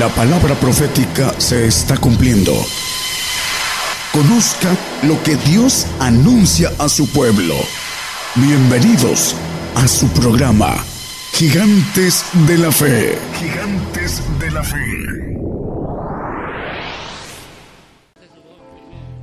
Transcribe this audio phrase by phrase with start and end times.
[0.00, 2.54] La palabra profética se está cumpliendo.
[4.12, 7.54] Conozca lo que Dios anuncia a su pueblo.
[8.34, 9.36] Bienvenidos
[9.74, 10.82] a su programa,
[11.34, 13.18] Gigantes de la Fe.
[13.38, 15.19] Gigantes de la Fe.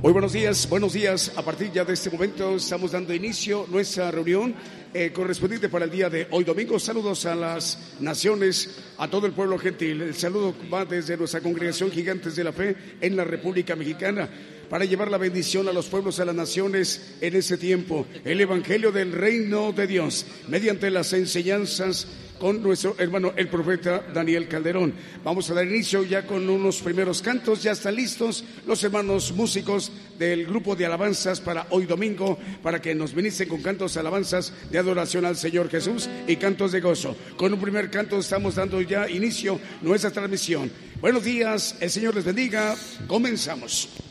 [0.00, 1.32] Muy buenos días, buenos días.
[1.34, 4.54] A partir ya de este momento estamos dando inicio a nuestra reunión
[4.94, 6.78] eh, correspondiente para el día de hoy domingo.
[6.78, 10.02] Saludos a las naciones, a todo el pueblo gentil.
[10.02, 14.28] El saludo va desde nuestra congregación Gigantes de la Fe en la República Mexicana
[14.70, 18.06] para llevar la bendición a los pueblos, a las naciones en ese tiempo.
[18.24, 22.06] El Evangelio del Reino de Dios, mediante las enseñanzas
[22.38, 24.94] con nuestro hermano el profeta Daniel Calderón.
[25.24, 29.92] Vamos a dar inicio ya con unos primeros cantos, ya están listos los hermanos músicos
[30.18, 34.78] del grupo de alabanzas para hoy domingo, para que nos ministren con cantos alabanzas de
[34.78, 37.16] adoración al Señor Jesús y cantos de gozo.
[37.36, 40.70] Con un primer canto estamos dando ya inicio nuestra transmisión.
[41.00, 42.74] Buenos días, el Señor les bendiga,
[43.06, 44.07] comenzamos.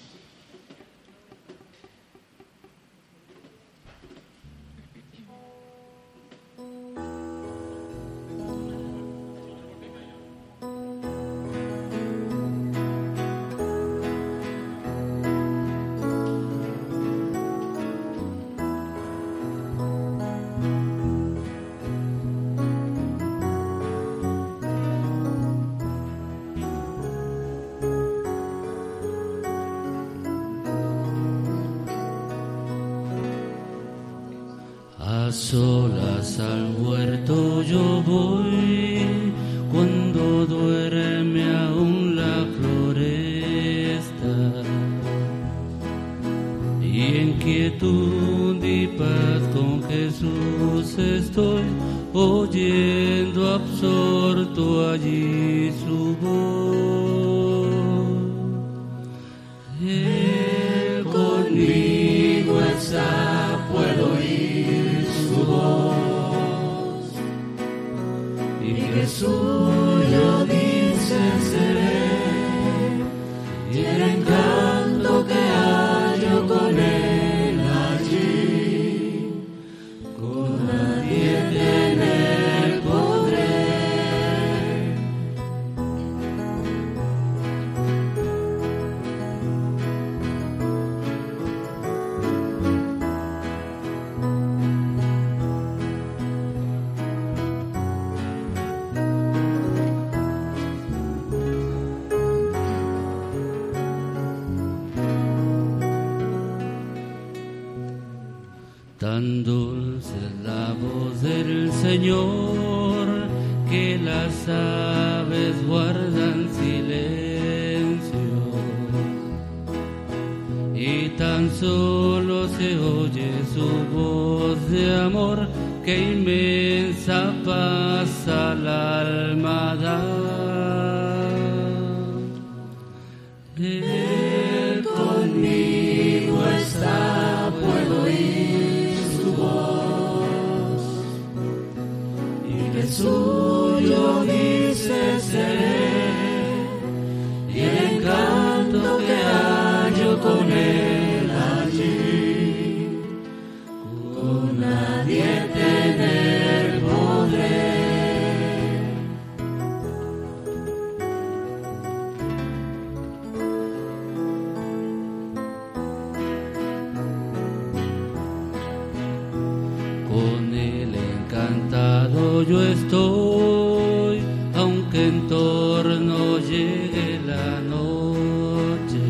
[170.18, 174.20] Con el encantado yo estoy,
[174.56, 179.06] aunque en torno llegue la noche.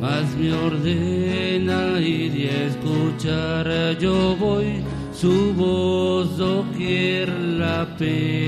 [0.00, 8.45] Mas me ordena ir y escuchar, yo voy su voz doquier la pena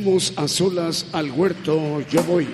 [0.00, 2.48] Escuchamos a solas al huerto, yo voy.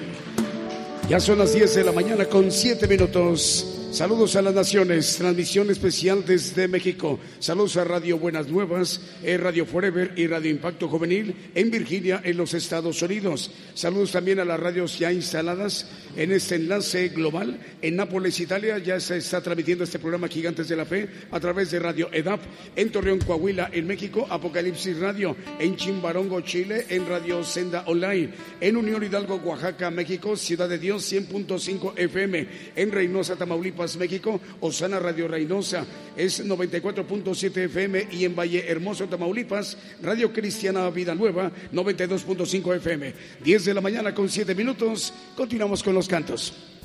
[1.09, 3.75] Ya son las 10 de la mañana con 7 minutos.
[3.97, 7.19] Saludos a las naciones, transmisión especial desde México.
[7.39, 12.37] Saludos a Radio Buenas Nuevas, eh, Radio Forever y Radio Impacto Juvenil en Virginia, en
[12.37, 13.51] los Estados Unidos.
[13.73, 17.59] Saludos también a las radios ya instaladas en este enlace global.
[17.81, 21.71] En Nápoles, Italia, ya se está transmitiendo este programa Gigantes de la Fe a través
[21.71, 22.41] de Radio EDAP.
[22.77, 25.35] En Torreón, Coahuila, en México, Apocalipsis Radio.
[25.59, 28.29] En Chimbarongo, Chile, en Radio Senda Online.
[28.61, 32.49] En Unión Hidalgo, Oaxaca, México, Ciudad de Dios, 100.5 FM.
[32.77, 35.85] En Reynosa, Tamaulipas, México, Osana Radio Reynosa
[36.17, 43.15] es 94.7 FM y en Valle Hermoso, Tamaulipas, Radio Cristiana Vida Nueva, 92.5 FM.
[43.44, 46.75] 10 de la mañana con 7 minutos, continuamos con los cantos.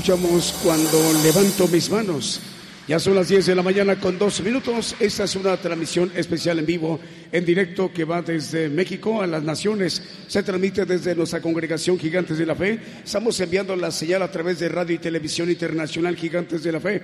[0.00, 2.40] Escuchamos cuando levanto mis manos.
[2.88, 4.96] Ya son las 10 de la mañana con 12 minutos.
[4.98, 6.98] Esta es una transmisión especial en vivo,
[7.30, 10.02] en directo, que va desde México a las naciones.
[10.26, 12.80] Se transmite desde nuestra congregación Gigantes de la Fe.
[13.04, 17.02] Estamos enviando la señal a través de Radio y Televisión Internacional Gigantes de la Fe.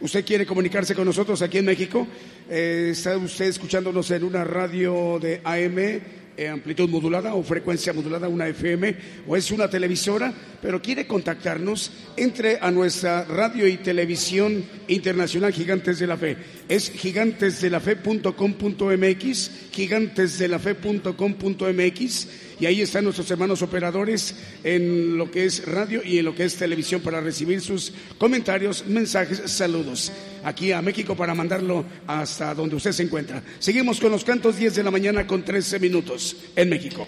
[0.00, 2.06] ¿Usted quiere comunicarse con nosotros aquí en México?
[2.48, 6.00] Eh, ¿Está usted escuchándonos en una radio de AM?
[6.38, 8.94] Eh, amplitud modulada o frecuencia modulada, una FM
[9.26, 15.98] o es una televisora, pero quiere contactarnos, entre a nuestra radio y televisión internacional Gigantes
[15.98, 16.36] de la Fe.
[16.68, 26.18] Es gigantesdelafe.com.mx, gigantesdelafe.com.mx y ahí están nuestros hermanos operadores en lo que es radio y
[26.18, 30.10] en lo que es televisión para recibir sus comentarios, mensajes, saludos.
[30.42, 33.42] Aquí a México para mandarlo hasta donde usted se encuentra.
[33.58, 37.06] Seguimos con los cantos 10 de la mañana con 13 minutos en México.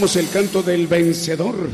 [0.00, 1.68] El canto del vencedor.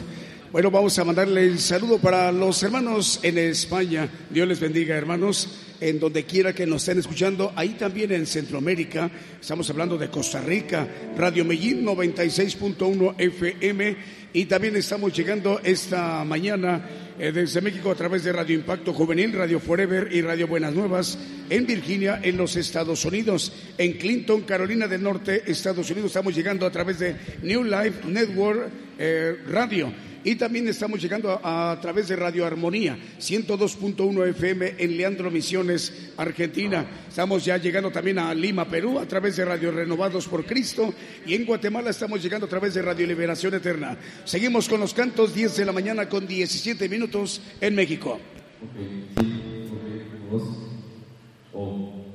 [0.51, 4.09] Bueno, vamos a mandarle el saludo para los hermanos en España.
[4.31, 5.49] Dios les bendiga, hermanos,
[5.81, 7.53] en donde quiera que nos estén escuchando.
[7.55, 9.09] Ahí también en Centroamérica.
[9.41, 13.97] Estamos hablando de Costa Rica, Radio Medellín 96.1 FM.
[14.33, 16.85] Y también estamos llegando esta mañana
[17.21, 21.17] eh, desde México a través de Radio Impacto Juvenil, Radio Forever y Radio Buenas Nuevas
[21.51, 23.53] en Virginia, en los Estados Unidos.
[23.79, 28.71] En Clinton, Carolina del Norte, Estados Unidos, estamos llegando a través de New Life Network
[28.99, 29.93] eh, Radio
[30.27, 36.85] y también estamos llegando a, través de Radio Armonía, 102.1 FM en Leandro Misiones, Argentina.
[37.09, 40.93] Estamos ya llegando también a Lima, Perú, a través de Radio Renovados por Cristo
[41.25, 43.97] y en Guatemala estamos llegando a través de Radio Liberación Eterna.
[44.25, 48.19] Seguimos con los cantos 10 de la mañana con 17 minutos en México.
[51.57, 52.06] Om.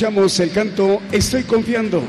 [0.00, 2.02] Escuchamos el canto Estoy confiando.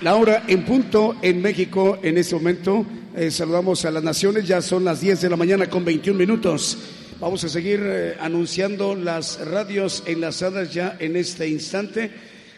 [0.00, 2.84] La hora en punto en México en este momento.
[3.14, 6.76] Eh, saludamos a las naciones, ya son las 10 de la mañana con 21 minutos.
[7.20, 12.10] Vamos a seguir eh, anunciando las radios enlazadas ya en este instante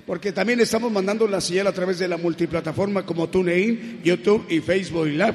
[0.07, 4.61] porque también estamos mandando la señal a través de la multiplataforma como TuneIn, YouTube y
[4.61, 5.35] Facebook Live.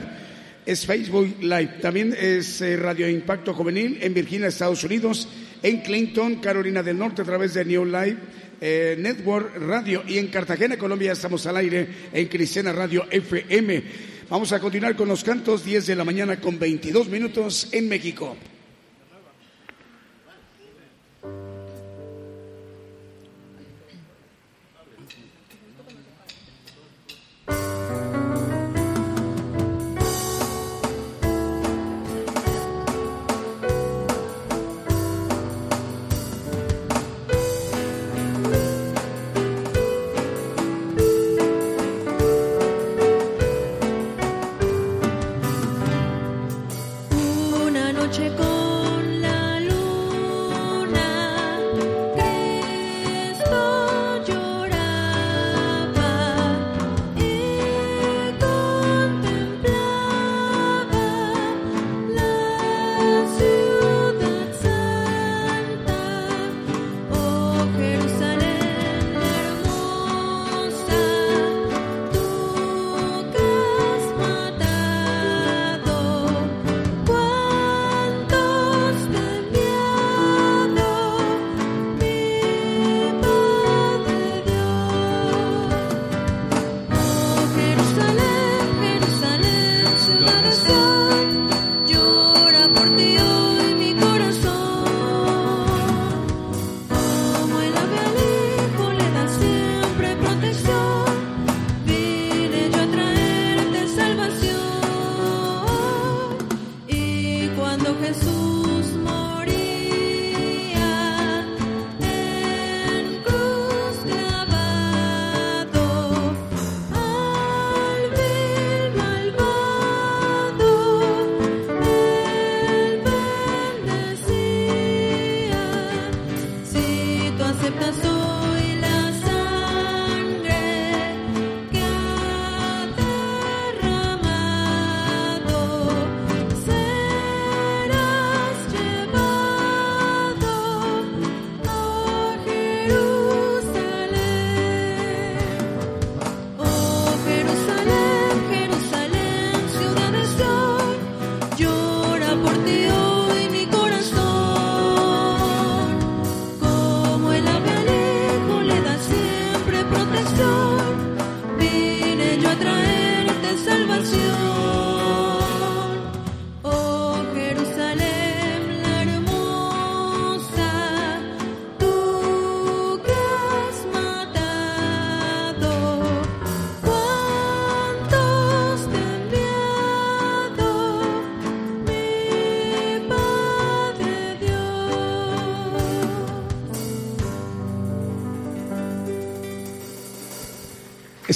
[0.66, 1.78] Es Facebook Live.
[1.80, 5.28] También es eh, Radio Impacto Juvenil en Virginia, Estados Unidos,
[5.64, 8.18] en Clinton, Carolina del Norte, a través de New Live
[8.62, 10.04] eh, Network Radio.
[10.08, 13.84] Y en Cartagena, Colombia, estamos al aire en Cristiana Radio FM.
[14.30, 18.38] Vamos a continuar con los cantos, 10 de la mañana con 22 minutos en México.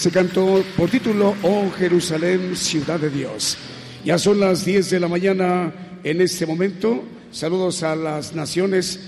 [0.06, 3.58] Se cantó por título Oh Jerusalén, ciudad de Dios.
[4.04, 7.04] Ya son las 10 de la mañana en este momento.
[7.32, 9.00] Saludos a las naciones.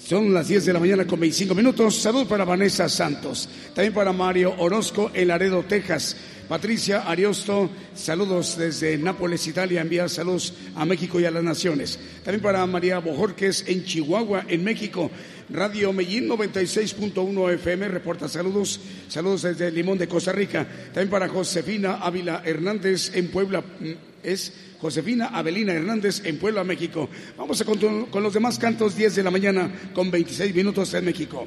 [0.00, 1.96] Son las 10 de la mañana con 25 minutos.
[1.96, 3.48] Saludos para Vanessa Santos.
[3.74, 6.16] También para Mario Orozco en Laredo, Texas.
[6.48, 11.98] Patricia Ariosto, saludos desde Nápoles, Italia, envía saludos a México y a las naciones.
[12.24, 15.10] También para María Bojorques en Chihuahua, en México.
[15.50, 20.66] Radio Medellín 96.1 FM reporta saludos, saludos desde Limón de Costa Rica.
[20.86, 23.90] También para Josefina Ávila Hernández en Puebla, mm,
[24.22, 27.08] es Josefina Avelina Hernández en Puebla, México.
[27.36, 31.04] Vamos a continuar con los demás cantos, 10 de la mañana con 26 minutos en
[31.04, 31.46] México.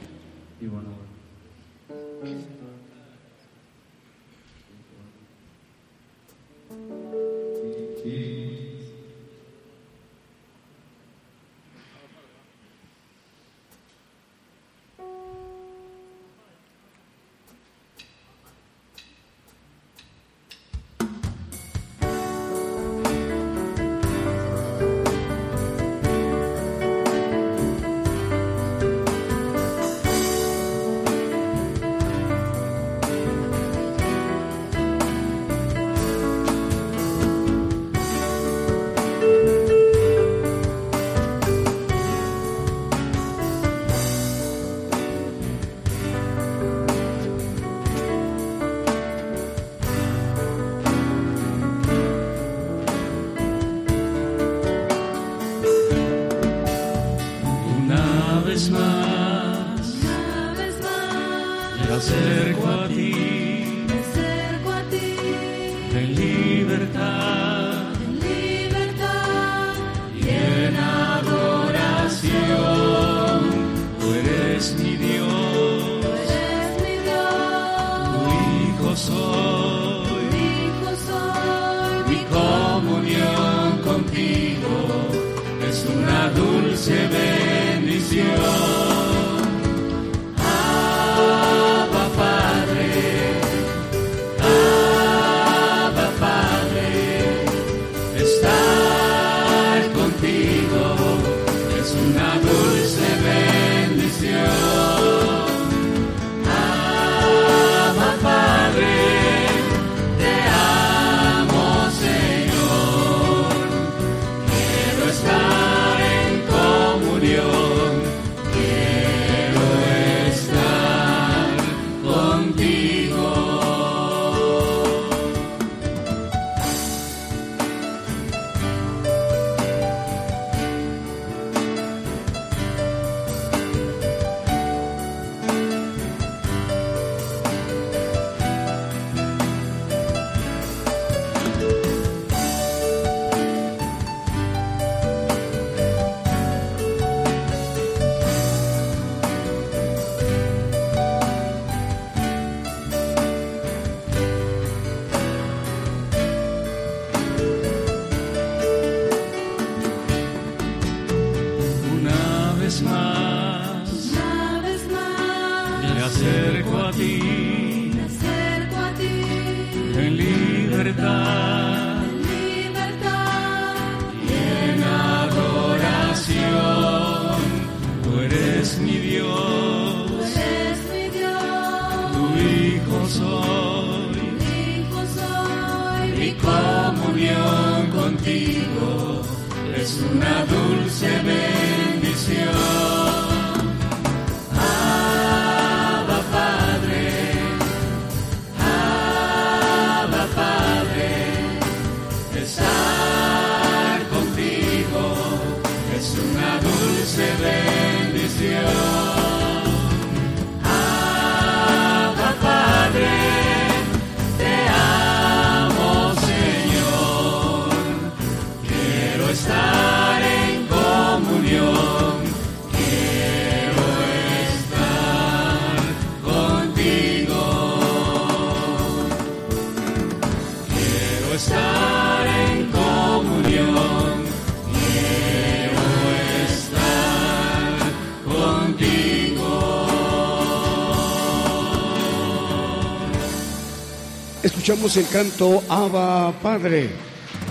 [244.60, 246.90] Escuchamos el canto Abba Padre.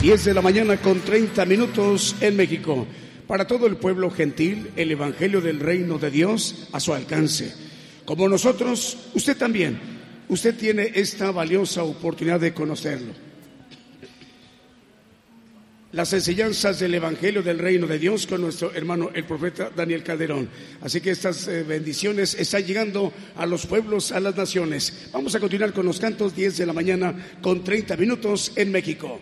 [0.03, 2.87] 10 de la mañana con 30 minutos en México.
[3.27, 7.55] Para todo el pueblo gentil, el Evangelio del Reino de Dios a su alcance.
[8.05, 9.81] Como nosotros, usted también.
[10.29, 13.28] Usted tiene esta valiosa oportunidad de conocerlo
[15.93, 20.49] las enseñanzas del Evangelio del Reino de Dios con nuestro hermano el profeta Daniel Calderón.
[20.83, 25.09] Así que estas eh, bendiciones están llegando a los pueblos, a las naciones.
[25.13, 29.21] Vamos a continuar con los cantos 10 de la mañana con 30 minutos en México.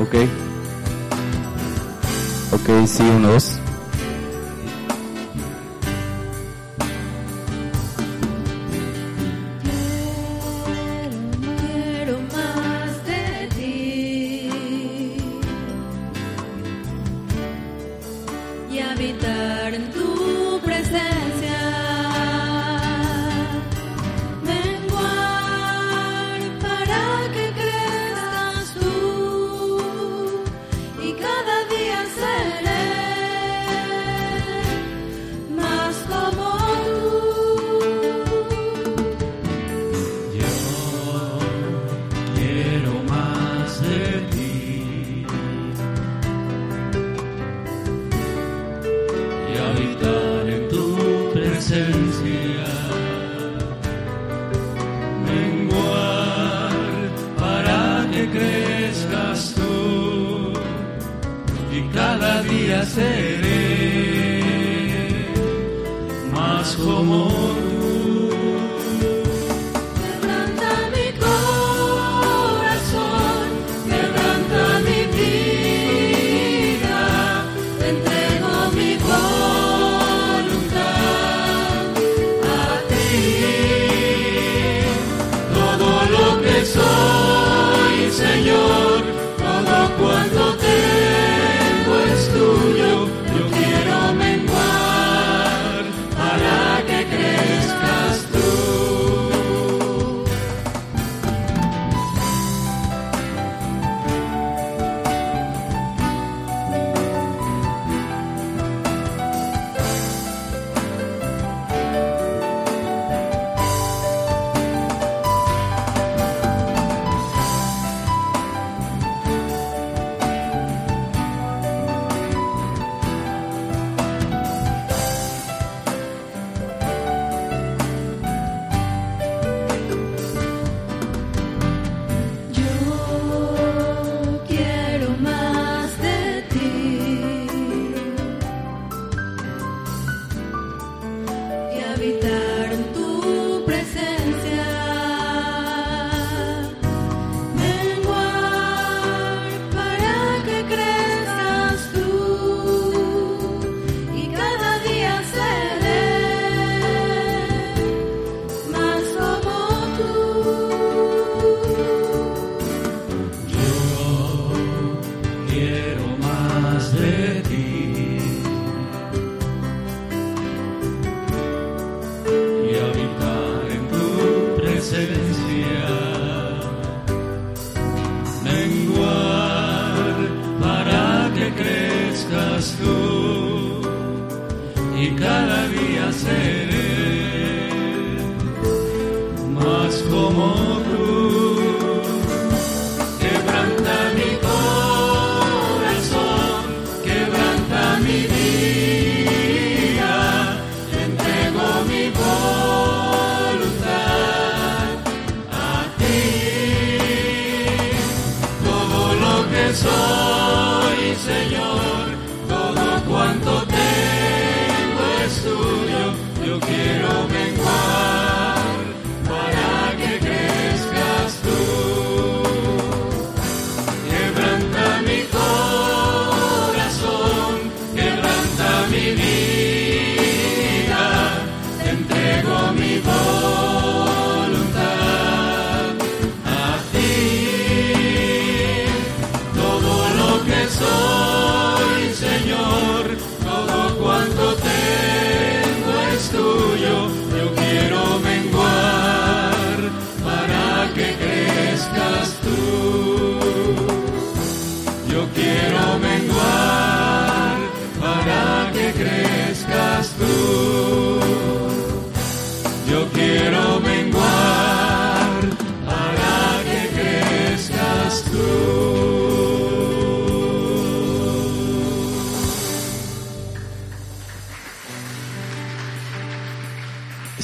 [0.00, 0.14] Ok.
[2.52, 3.44] Ok, sí, unos.
[3.50, 3.65] para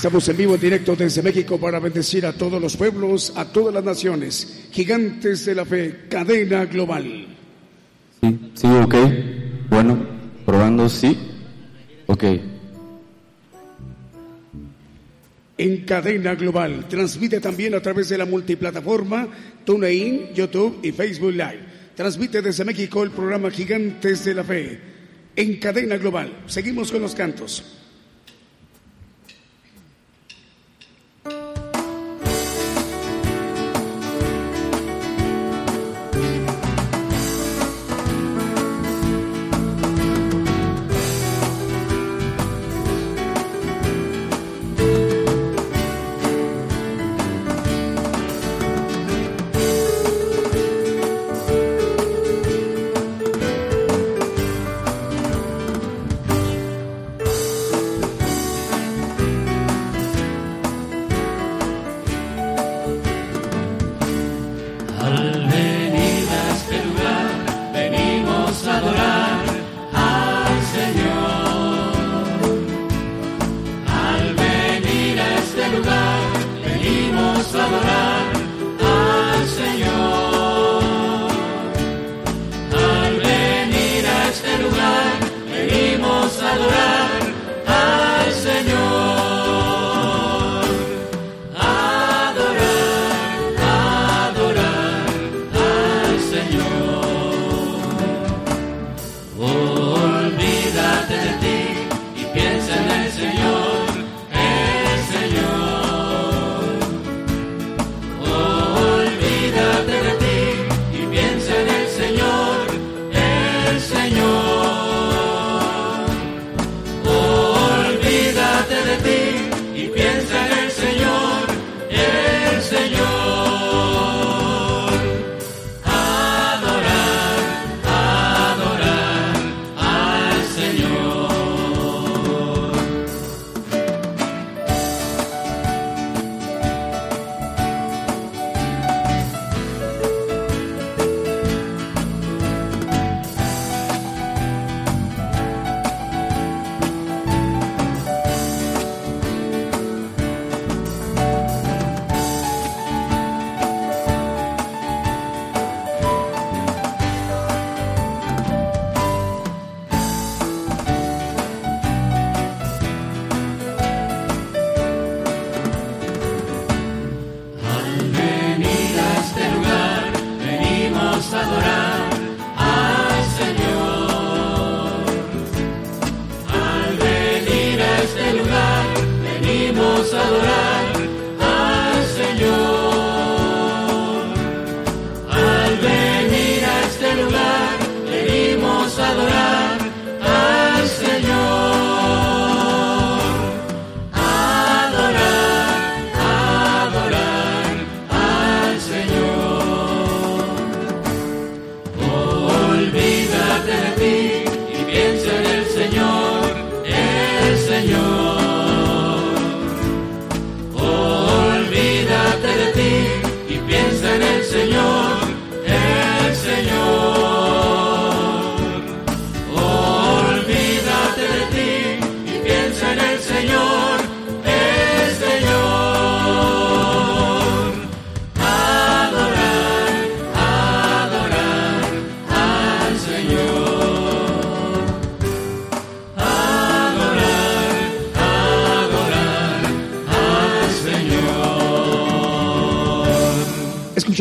[0.03, 3.73] Estamos en vivo, en directo desde México para bendecir a todos los pueblos, a todas
[3.73, 7.29] las naciones, gigantes de la fe, cadena global.
[8.21, 8.97] Sí, sí, ok.
[9.71, 10.05] Bueno,
[10.45, 11.17] probando, sí.
[12.09, 12.25] Ok.
[15.59, 16.89] En cadena global.
[16.89, 19.29] Transmite también a través de la multiplataforma
[19.65, 21.61] TuneIn, YouTube y Facebook Live.
[21.95, 24.81] Transmite desde México el programa Gigantes de la Fe.
[25.37, 26.43] En cadena global.
[26.49, 27.82] Seguimos con los cantos.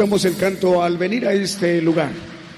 [0.01, 2.09] Escuchamos el canto al venir a este lugar.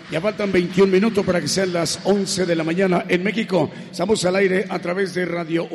[0.10, 3.70] Ya faltan 21 minutos para que sean las 11 de la mañana en México.
[3.92, 5.68] Estamos al aire a través de Radio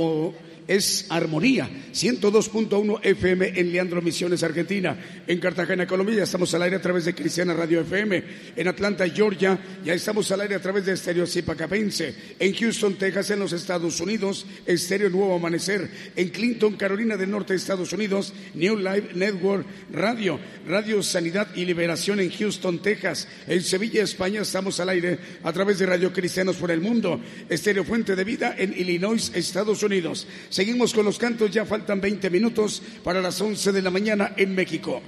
[0.68, 4.96] es Armonía, 102.1 FM en Leandro Misiones, Argentina.
[5.26, 8.22] En Cartagena, Colombia, estamos al aire a través de Cristiana Radio FM.
[8.54, 12.14] En Atlanta, Georgia, ya estamos al aire a través de Estéreo Zipacapense.
[12.39, 15.89] En Houston, Texas, en los Estados Unidos, Estéreo Nuevo Amanecer.
[16.16, 20.39] En Clinton, Carolina del Norte, Estados Unidos, New Live Network Radio.
[20.66, 23.29] Radio Sanidad y Liberación en Houston, Texas.
[23.47, 27.20] En Sevilla, España, estamos al aire a través de Radio Cristianos por el Mundo.
[27.49, 30.26] Estéreo Fuente de Vida en Illinois, Estados Unidos.
[30.51, 34.55] Seguimos con los cantos, ya faltan 20 minutos para las 11 de la mañana en
[34.55, 35.03] México.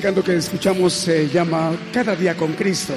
[0.00, 2.94] Que escuchamos se llama Cada día con Cristo.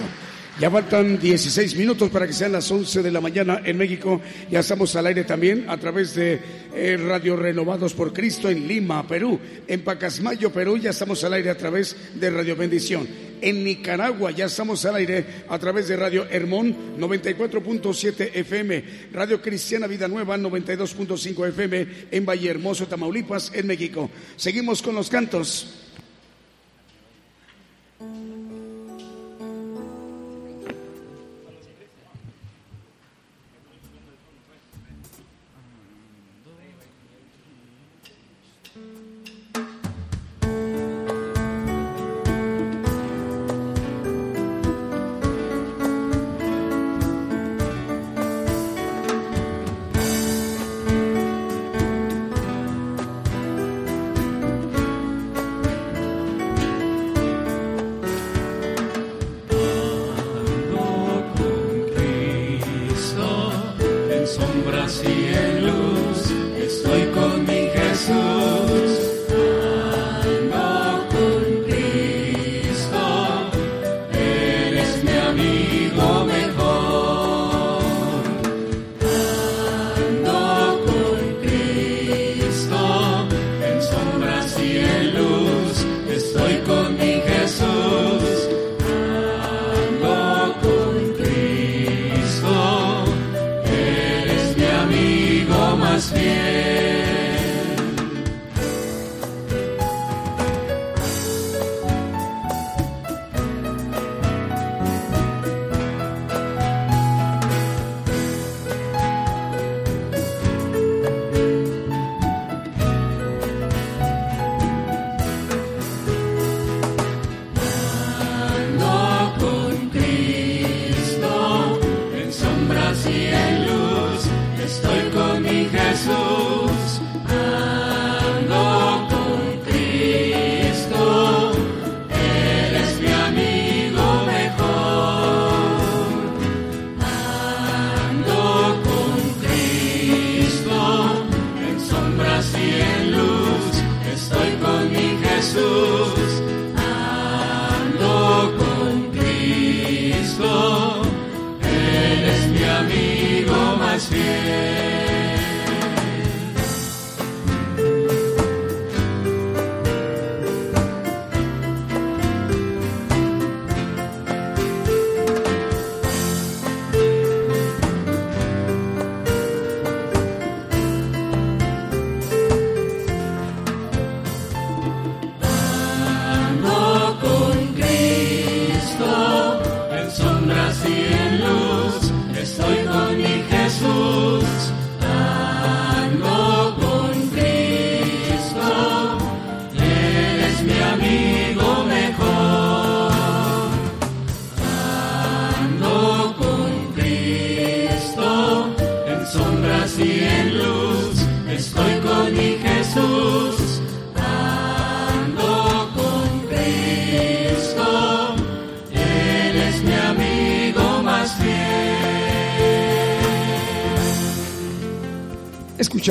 [0.57, 4.21] Ya faltan 16 minutos para que sean las 11 de la mañana en México.
[4.49, 6.39] Ya estamos al aire también a través de
[6.73, 9.37] eh, Radio Renovados por Cristo en Lima, Perú.
[9.67, 13.05] En Pacasmayo, Perú, ya estamos al aire a través de Radio Bendición.
[13.41, 19.87] En Nicaragua ya estamos al aire a través de Radio Hermón 94.7 FM, Radio Cristiana
[19.87, 24.09] Vida Nueva 92.5 FM en Valle Hermoso, Tamaulipas, en México.
[24.37, 25.82] Seguimos con los cantos.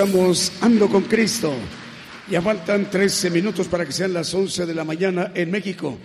[0.02, 1.54] Escuchamos Ando con Cristo.
[2.28, 5.96] Ya faltan 13 minutos para que sean las 11 de la mañana en México.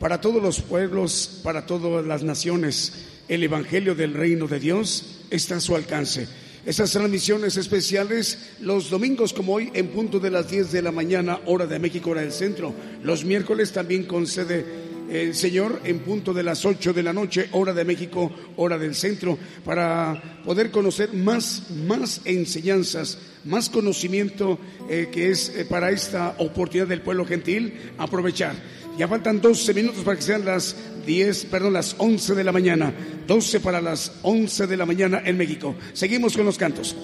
[0.00, 5.58] Para todos los pueblos, para todas las naciones, el Evangelio del Reino de Dios está
[5.58, 6.26] a su alcance.
[6.66, 11.38] Estas transmisiones especiales los domingos como hoy en punto de las 10 de la mañana,
[11.46, 12.74] hora de México, hora del centro.
[13.04, 14.64] Los miércoles también concede
[15.08, 18.96] el Señor en punto de las 8 de la noche, hora de México, hora del
[18.96, 26.34] centro, para poder conocer más, más enseñanzas, más conocimiento eh, que es eh, para esta
[26.38, 28.54] oportunidad del pueblo gentil aprovechar.
[28.98, 30.76] Ya faltan 12 minutos para que sean las
[31.06, 32.92] 10, perdón, las 11 de la mañana.
[33.26, 35.74] 12 para las 11 de la mañana en México.
[35.92, 36.94] Seguimos con los cantos.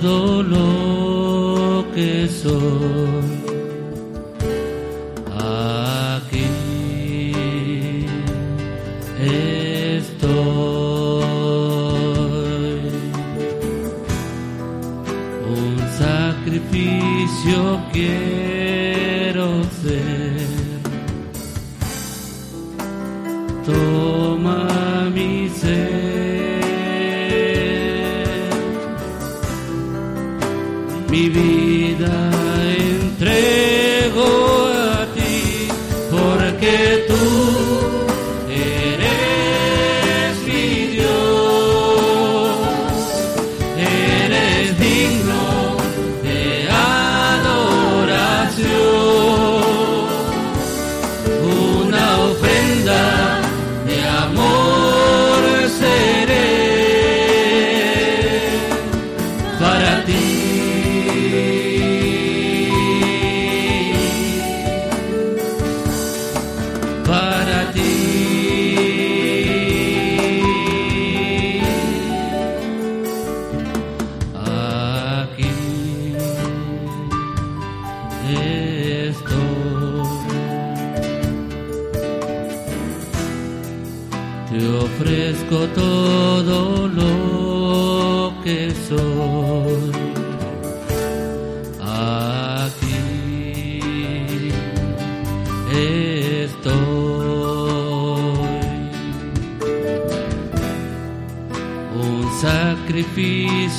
[0.00, 3.26] Todo lo que soy.
[5.38, 6.48] Aquí
[9.98, 10.26] estoy
[15.48, 17.58] un sacrificio
[17.92, 18.35] quiero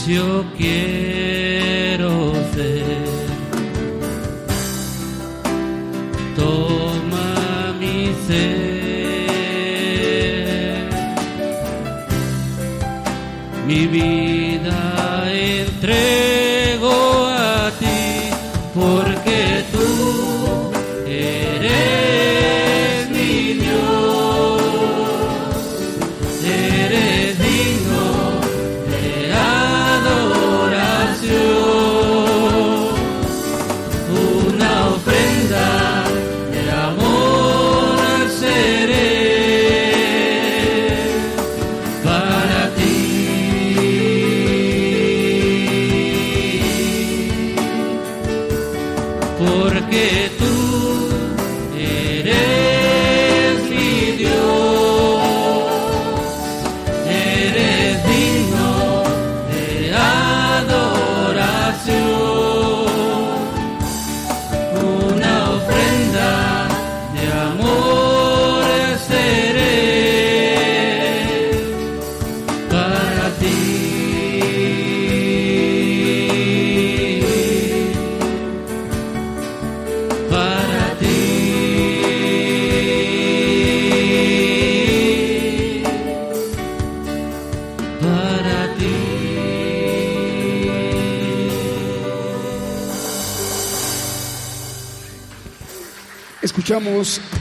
[0.08, 0.77] sacrificio quiero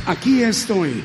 [0.07, 1.03] Aquí estoy.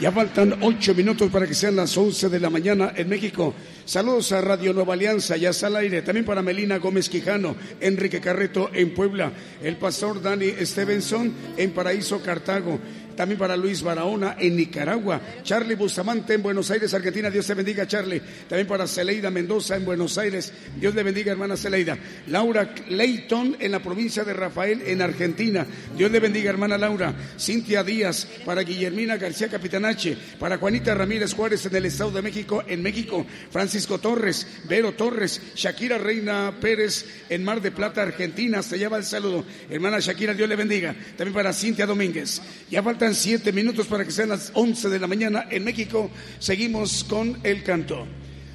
[0.00, 3.54] Ya faltan ocho minutos para que sean las once de la mañana en México.
[3.84, 6.00] Saludos a Radio Nueva Alianza, ya al aire.
[6.00, 9.30] También para Melina Gómez Quijano, Enrique Carreto en Puebla,
[9.62, 12.78] el pastor Dani Stevenson en Paraíso, Cartago.
[13.16, 15.20] También para Luis Barahona en Nicaragua.
[15.42, 17.30] Charlie Bustamante en Buenos Aires, Argentina.
[17.30, 18.20] Dios te bendiga, Charlie.
[18.48, 20.52] También para Celeida Mendoza en Buenos Aires.
[20.78, 21.96] Dios le bendiga, hermana Celeida.
[22.28, 25.66] Laura Leighton en la provincia de Rafael en Argentina.
[25.96, 27.14] Dios le bendiga, hermana Laura.
[27.38, 30.16] Cintia Díaz para Guillermina García Capitanache.
[30.38, 33.26] Para Juanita Ramírez Juárez en el Estado de México, en México.
[33.50, 38.58] Francisco Torres, Vero Torres, Shakira Reina Pérez en Mar de Plata, Argentina.
[38.58, 39.44] Hasta allá va el saludo.
[39.70, 40.94] Hermana Shakira, Dios le bendiga.
[41.16, 42.42] También para Cintia Domínguez.
[42.70, 46.10] Ya falta siete minutos para que sean las once de la mañana en México.
[46.38, 48.06] Seguimos con el canto.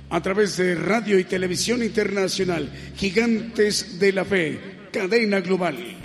[0.10, 4.60] A través de radio y televisión internacional, Gigantes de la Fe,
[4.92, 6.01] cadena global.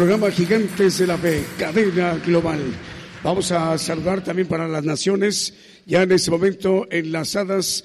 [0.00, 2.58] Programa Gigantes de la Fe, cadena global.
[3.22, 5.52] Vamos a saludar también para las naciones,
[5.84, 7.84] ya en este momento enlazadas.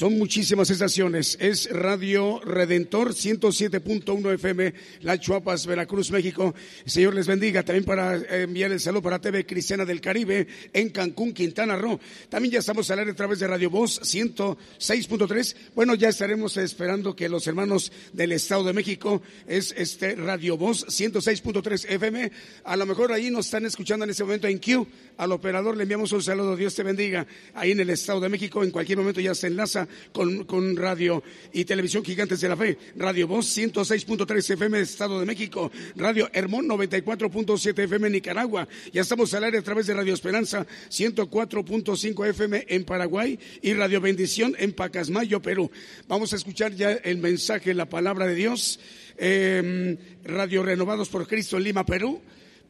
[0.00, 1.36] Son muchísimas estaciones.
[1.42, 4.72] Es Radio Redentor 107.1 FM,
[5.02, 6.54] La Chuapas, Veracruz, México.
[6.86, 7.62] El Señor les bendiga.
[7.62, 12.00] También para eh, enviar el saludo para TV Cristiana del Caribe en Cancún, Quintana Roo.
[12.30, 15.54] También ya estamos al aire a través de Radio Voz 106.3.
[15.74, 20.86] Bueno, ya estaremos esperando que los hermanos del Estado de México es este Radio Voz
[20.86, 22.32] 106.3 FM.
[22.64, 24.86] A lo mejor ahí nos están escuchando en este momento en Q.
[25.18, 26.56] Al operador le enviamos un saludo.
[26.56, 27.26] Dios te bendiga.
[27.52, 31.22] Ahí en el Estado de México, en cualquier momento ya se enlaza con, radio
[31.52, 32.78] y televisión Gigantes de la Fe.
[32.96, 35.70] Radio Voz 106.3 FM Estado de México.
[35.96, 38.68] Radio Hermón 94.7 FM Nicaragua.
[38.92, 44.00] Ya estamos al aire a través de Radio Esperanza 104.5 FM en Paraguay y Radio
[44.00, 45.70] Bendición en Pacasmayo, Perú.
[46.08, 48.80] Vamos a escuchar ya el mensaje, la palabra de Dios.
[49.18, 52.20] Eh, Radio Renovados por Cristo en Lima, Perú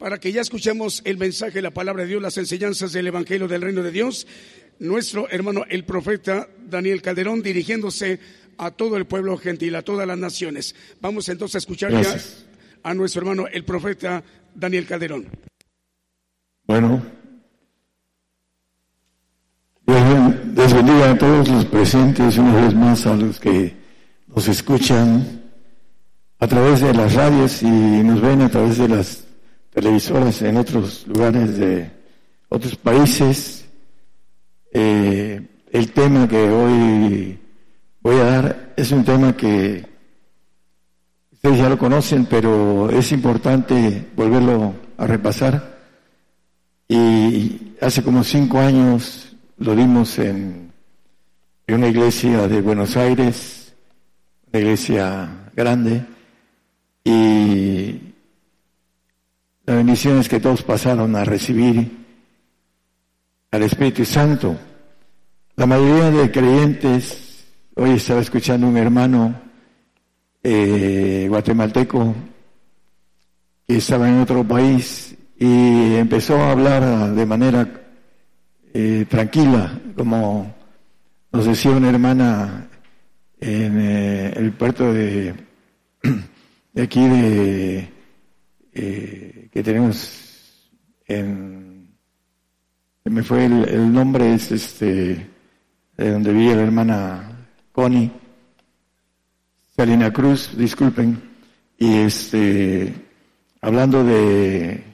[0.00, 3.60] para que ya escuchemos el mensaje, la palabra de Dios, las enseñanzas del Evangelio del
[3.60, 4.26] Reino de Dios.
[4.80, 8.18] Nuestro hermano, el profeta Daniel Calderón, dirigiéndose
[8.58, 10.74] a todo el pueblo gentil, a todas las naciones.
[11.00, 12.44] Vamos entonces a escuchar Gracias.
[12.44, 12.50] ya
[12.82, 14.22] a nuestro hermano, el profeta
[14.54, 15.26] Daniel Calderón.
[16.66, 17.02] Bueno,
[19.86, 23.74] Dios bendiga a todos los presentes, una vez más a los que
[24.28, 25.42] nos escuchan
[26.38, 29.24] a través de las radios y nos ven a través de las
[29.70, 31.90] televisoras en otros lugares de
[32.48, 33.59] otros países.
[34.72, 35.40] Eh,
[35.70, 37.38] el tema que hoy
[38.00, 39.84] voy a dar es un tema que
[41.32, 45.78] ustedes ya lo conocen, pero es importante volverlo a repasar.
[46.88, 50.72] Y hace como cinco años lo dimos en,
[51.66, 53.74] en una iglesia de Buenos Aires,
[54.52, 56.04] una iglesia grande,
[57.04, 58.00] y
[59.66, 61.99] la bendición es que todos pasaron a recibir
[63.50, 64.56] al Espíritu Santo.
[65.56, 67.44] La mayoría de creyentes,
[67.74, 69.40] hoy estaba escuchando un hermano
[70.42, 72.14] eh, guatemalteco
[73.66, 77.68] que estaba en otro país y empezó a hablar de manera
[78.72, 80.54] eh, tranquila, como
[81.32, 82.68] nos decía una hermana
[83.40, 85.34] en eh, el puerto de,
[86.72, 87.88] de aquí de
[88.72, 90.70] eh, que tenemos
[91.06, 91.69] en
[93.04, 95.30] me fue el, nombre es este
[95.96, 98.10] de donde vivía la hermana Connie
[99.76, 101.20] Salina Cruz, disculpen,
[101.78, 102.94] y este
[103.60, 104.84] hablando de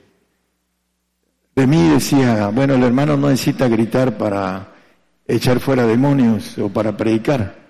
[1.55, 4.75] de mí decía, bueno, el hermano no necesita gritar para
[5.27, 7.67] echar fuera demonios o para predicar.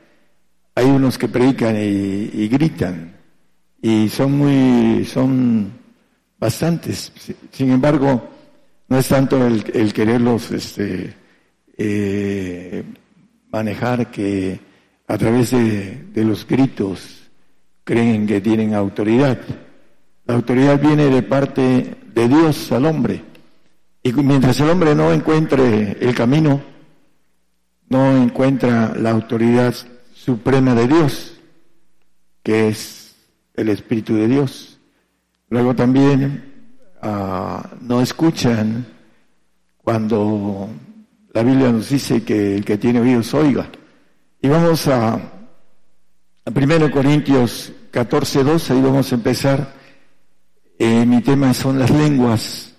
[0.75, 3.17] Hay unos que predican y gritan
[3.81, 5.73] y son muy, son
[6.39, 7.13] bastantes.
[7.53, 8.36] Sin embargo,
[8.89, 11.15] no es tanto el, quererlos este,
[11.77, 12.85] eh,
[13.51, 14.61] manejar que
[15.09, 17.31] a través de los gritos
[17.85, 19.39] creen que tienen autoridad.
[20.27, 23.23] La autoridad viene de parte de Dios al hombre.
[24.03, 26.61] Y mientras el hombre no encuentre el camino,
[27.89, 29.75] no encuentra la autoridad
[30.13, 31.39] suprema de Dios,
[32.43, 33.15] que es
[33.55, 34.81] el Espíritu de Dios.
[35.49, 36.56] Luego también
[37.07, 38.87] ah, no escuchan
[39.79, 40.69] cuando
[41.33, 43.69] la Biblia nos dice que el que tiene oídos oiga.
[44.43, 45.21] Y vamos a, a
[46.53, 49.75] 1 Corintios 14, 2, ahí vamos a empezar.
[50.79, 52.75] Eh, mi tema son las lenguas.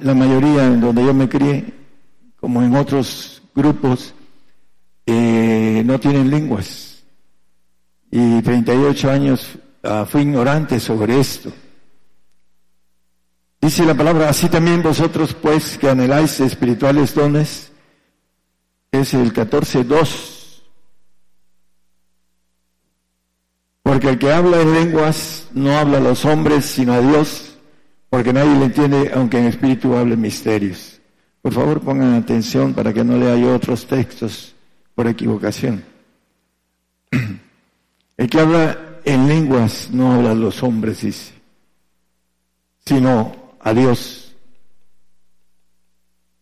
[0.00, 1.72] La mayoría en donde yo me crié,
[2.40, 4.14] como en otros grupos,
[5.04, 7.04] eh, no tienen lenguas.
[8.10, 11.52] Y 38 años ah, fui ignorante sobre esto.
[13.66, 17.72] Dice la palabra, así también vosotros pues que anheláis espirituales dones,
[18.92, 20.62] es el 14.2.
[23.82, 27.56] Porque el que habla en lenguas no habla a los hombres, sino a Dios,
[28.08, 31.00] porque nadie le entiende, aunque en espíritu hable misterios.
[31.42, 34.54] Por favor pongan atención para que no lea yo otros textos
[34.94, 35.84] por equivocación.
[38.16, 41.34] El que habla en lenguas no habla a los hombres, dice,
[42.84, 44.32] sino a Dios.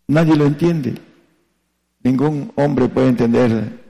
[0.08, 0.94] Nadie lo entiende.
[2.02, 3.80] Ningún hombre puede entender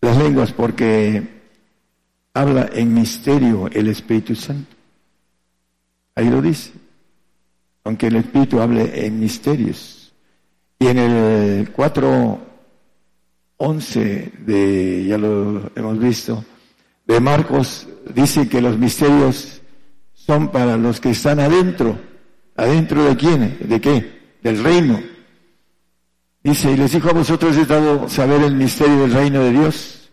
[0.00, 1.22] las lenguas porque
[2.32, 4.74] habla en misterio el Espíritu Santo.
[6.14, 6.72] Ahí lo dice.
[7.84, 10.14] Aunque el Espíritu hable en misterios.
[10.78, 16.42] Y en el 4.11 de, ya lo hemos visto,
[17.06, 19.60] de Marcos, dice que los misterios
[20.26, 21.98] son para los que están adentro.
[22.56, 23.58] ¿Adentro de quién?
[23.60, 24.36] ¿De qué?
[24.42, 25.00] Del reino.
[26.42, 30.10] Dice, y les dijo a vosotros he dado saber el misterio del reino de Dios.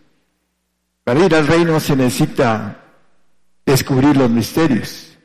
[1.04, 2.80] Para ir al reino se necesita
[3.66, 5.18] descubrir los misterios.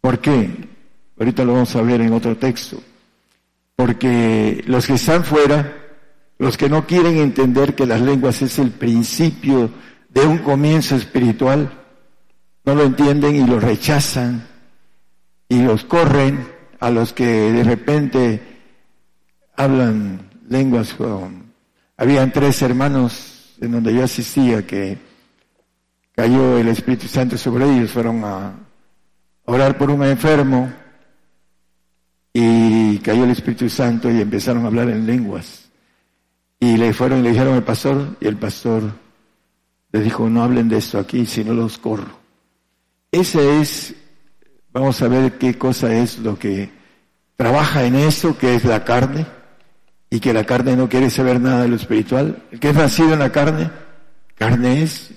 [0.00, 0.50] ¿Por qué?
[1.18, 2.82] Ahorita lo vamos a ver en otro texto.
[3.76, 5.76] Porque los que están fuera,
[6.38, 9.70] los que no quieren entender que las lenguas es el principio
[10.08, 11.83] de un comienzo espiritual,
[12.64, 14.46] no lo entienden y lo rechazan
[15.48, 16.48] y los corren
[16.80, 18.42] a los que de repente
[19.56, 20.96] hablan lenguas.
[21.96, 24.98] Habían tres hermanos en donde yo asistía que
[26.14, 28.54] cayó el Espíritu Santo sobre ellos, fueron a
[29.44, 30.72] orar por un enfermo
[32.32, 35.70] y cayó el Espíritu Santo y empezaron a hablar en lenguas.
[36.58, 38.82] Y le fueron y le dijeron al pastor y el pastor
[39.92, 42.23] les dijo, no hablen de esto aquí, si no los corro.
[43.14, 43.94] Ese es,
[44.72, 46.68] vamos a ver qué cosa es lo que
[47.36, 49.24] trabaja en eso, que es la carne,
[50.10, 52.42] y que la carne no quiere saber nada de lo espiritual.
[52.50, 53.70] El que es nacido en la carne,
[54.34, 55.12] carne es.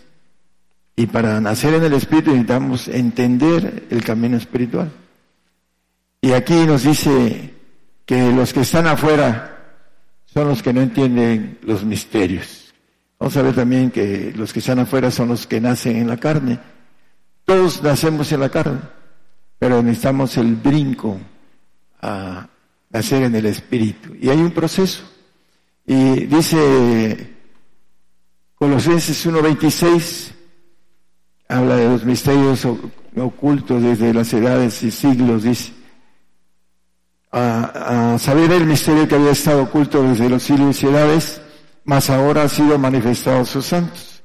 [0.96, 4.92] Y para nacer en el espíritu necesitamos entender el camino espiritual.
[6.22, 7.52] Y aquí nos dice
[8.06, 9.58] que los que están afuera
[10.26, 12.76] son los que no entienden los misterios.
[13.18, 16.18] Vamos a ver también que los que están afuera son los que nacen en la
[16.18, 16.60] carne.
[17.48, 18.82] Todos nacemos en la carne,
[19.58, 21.18] pero necesitamos el brinco
[22.02, 22.46] a
[22.90, 24.14] nacer en el espíritu.
[24.20, 25.06] Y hay un proceso.
[25.86, 27.36] Y dice
[28.56, 30.34] Colosenses 1.26,
[31.48, 32.68] habla de los misterios
[33.16, 35.72] ocultos desde las edades y siglos, dice.
[37.32, 41.40] A, saber el misterio que había estado oculto desde los siglos y edades
[41.86, 44.22] mas ahora ha sido manifestado a sus santos.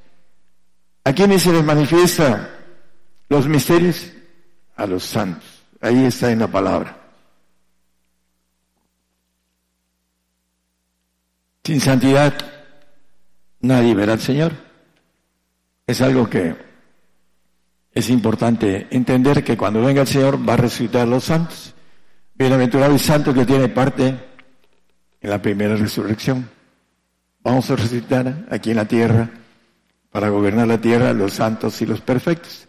[1.05, 2.49] ¿A quiénes se les manifiesta
[3.29, 4.11] los misterios?
[4.75, 5.63] A los santos.
[5.81, 6.97] Ahí está en la palabra.
[11.63, 12.33] Sin santidad
[13.61, 14.53] nadie verá al Señor.
[15.87, 16.55] Es algo que
[17.93, 21.73] es importante entender que cuando venga el Señor va a resucitar a los santos.
[22.35, 24.07] Bienaventurado y santo que tiene parte
[25.21, 26.49] en la primera resurrección.
[27.41, 29.29] Vamos a resucitar aquí en la tierra
[30.11, 32.67] para gobernar la tierra los santos y los perfectos.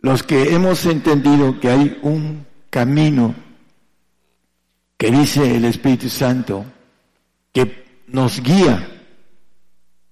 [0.00, 3.34] Los que hemos entendido que hay un camino
[4.96, 6.64] que dice el Espíritu Santo,
[7.52, 9.02] que nos guía,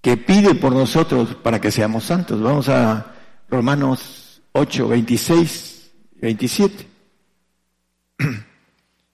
[0.00, 2.40] que pide por nosotros para que seamos santos.
[2.40, 3.14] Vamos a
[3.48, 6.88] Romanos 8, 26, 27.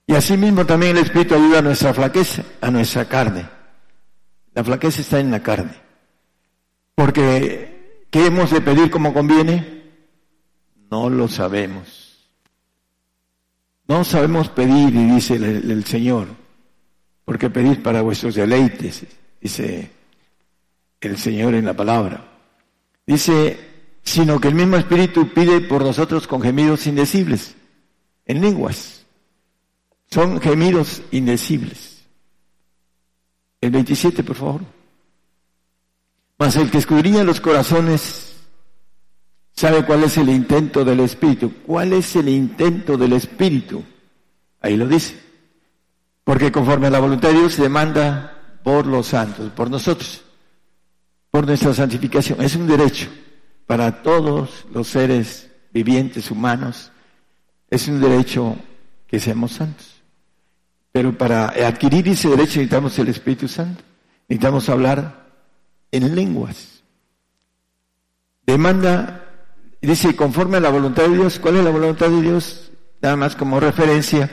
[0.05, 3.45] Y asimismo también el Espíritu ayuda a nuestra flaqueza, a nuestra carne
[4.53, 5.73] la flaqueza está en la carne.
[6.95, 9.72] Porque, ¿qué hemos de pedir como conviene?
[10.93, 12.29] No lo sabemos.
[13.87, 16.27] No sabemos pedir, y dice el, Señor,
[17.25, 19.01] porque pedís para vuestros deleites,
[19.41, 19.89] dice
[21.01, 22.23] el Señor en la palabra.
[23.07, 23.57] Dice,
[24.03, 27.55] sino que el mismo Espíritu pide por nosotros con gemidos indecibles,
[28.27, 29.03] en lenguas.
[30.11, 32.03] Son gemidos indecibles.
[33.61, 34.61] El 27, por favor.
[36.37, 38.32] Mas el que escudriña los corazones
[39.55, 41.53] sabe cuál es el intento del Espíritu.
[41.65, 43.83] ¿Cuál es el intento del Espíritu?
[44.61, 45.19] Ahí lo dice.
[46.23, 50.23] Porque conforme a la voluntad de Dios se demanda por los santos, por nosotros,
[51.29, 52.41] por nuestra santificación.
[52.41, 53.09] Es un derecho
[53.65, 56.91] para todos los seres vivientes humanos.
[57.69, 58.55] Es un derecho
[59.07, 60.01] que seamos santos.
[60.91, 63.83] Pero para adquirir ese derecho necesitamos el Espíritu Santo.
[64.29, 65.27] Necesitamos hablar
[65.91, 66.83] en lenguas.
[68.45, 69.22] Demanda,
[69.87, 71.39] dice, conforme a la voluntad de Dios.
[71.39, 72.71] ¿Cuál es la voluntad de Dios?
[73.01, 74.29] Nada más como referencia.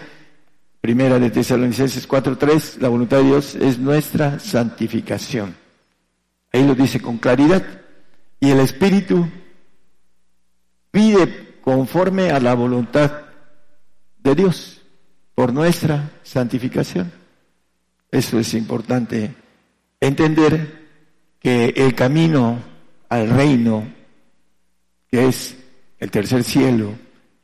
[0.81, 5.55] Primera de Tesalonicenses 4.3, la voluntad de Dios es nuestra santificación.
[6.53, 7.63] Ahí lo dice con claridad.
[8.39, 9.29] Y el Espíritu
[10.91, 13.13] pide conforme a la voluntad
[14.19, 14.81] de Dios
[15.35, 17.13] por nuestra santificación.
[18.11, 19.35] Eso es importante
[20.01, 20.81] entender
[21.39, 22.59] que el camino
[23.09, 23.87] al reino,
[25.11, 25.57] que es
[25.99, 26.95] el tercer cielo,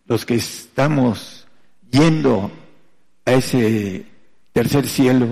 [0.07, 1.47] los que estamos
[1.91, 2.51] yendo
[3.25, 4.07] a ese
[4.53, 5.29] tercer cielo,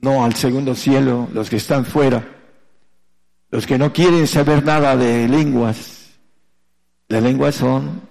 [0.00, 2.26] no al segundo cielo, los que están fuera,
[3.50, 6.10] los que no quieren saber nada de lenguas.
[7.08, 8.08] Las lenguas son,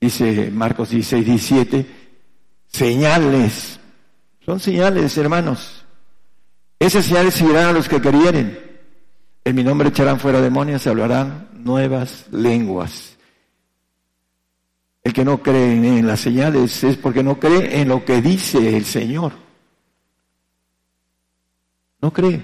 [0.00, 1.86] dice Marcos 16, 17,
[2.68, 3.80] señales.
[4.44, 5.84] Son señales, hermanos.
[6.78, 8.58] Esas señales seguirán a los que querieren.
[9.44, 13.18] En mi nombre echarán fuera demonios, hablarán nuevas lenguas.
[15.04, 18.76] El que no cree en las señales es porque no cree en lo que dice
[18.76, 19.32] el Señor.
[22.00, 22.42] No cree.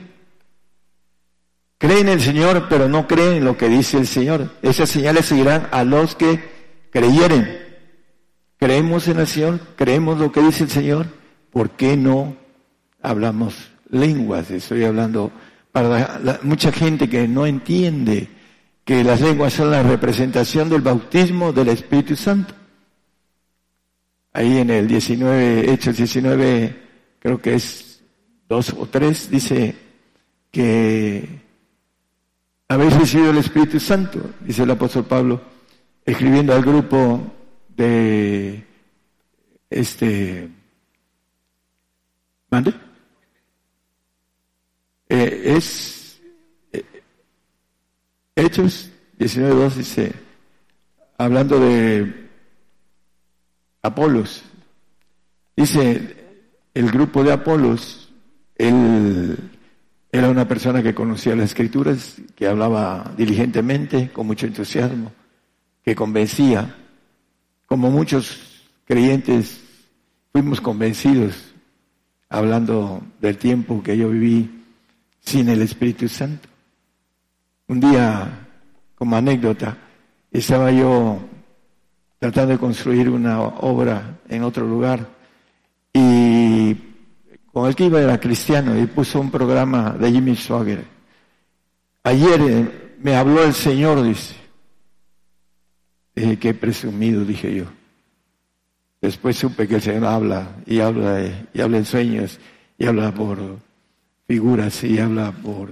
[1.79, 4.51] Cree en el Señor, pero no cree en lo que dice el Señor.
[4.63, 6.39] Esas señales seguirán a los que
[6.91, 7.59] creyeren.
[8.59, 11.07] Creemos en el Señor, creemos lo que dice el Señor.
[11.51, 12.37] ¿Por qué no
[13.01, 14.51] hablamos lenguas?
[14.53, 15.33] Estoy hablando
[15.73, 18.29] para mucha gente que no entiende
[18.85, 22.55] que las lenguas son la representación del bautismo del Espíritu Santo.
[24.33, 26.83] Ahí en el 19, Hechos 19,
[27.19, 28.03] creo que es
[28.49, 29.77] dos o tres, dice
[30.51, 31.41] que
[32.69, 35.41] habéis recibido el Espíritu Santo, dice el apóstol Pablo,
[36.05, 37.21] escribiendo al grupo
[37.69, 38.65] de
[39.71, 40.49] este
[42.53, 42.75] ¿Mande?
[45.09, 46.02] Eh, es
[48.35, 50.13] Hechos 19.2 dice,
[51.19, 52.29] hablando de
[53.83, 54.43] Apolos,
[55.57, 56.17] dice
[56.75, 58.11] el grupo de Apolos
[58.57, 59.37] él
[60.11, 65.11] era una persona que conocía las escrituras, que hablaba diligentemente, con mucho entusiasmo,
[65.83, 66.77] que convencía,
[67.67, 69.61] como muchos creyentes
[70.33, 71.55] fuimos convencidos
[72.29, 74.65] hablando del tiempo que yo viví
[75.21, 76.52] sin el Espíritu Santo.
[77.73, 78.49] Un día,
[78.95, 79.75] como anécdota,
[80.31, 81.19] estaba yo
[82.19, 85.09] tratando de construir una obra en otro lugar
[85.91, 86.77] y
[87.51, 90.85] con el que iba era cristiano y puso un programa de Jimmy Swagger.
[92.03, 94.35] Ayer eh, me habló el Señor, dice.
[96.15, 97.65] Dije, qué presumido, dije yo.
[99.01, 101.23] Después supe que el Señor habla y habla,
[101.55, 102.39] y habla en sueños
[102.77, 103.39] y habla por
[104.27, 105.71] figuras y habla por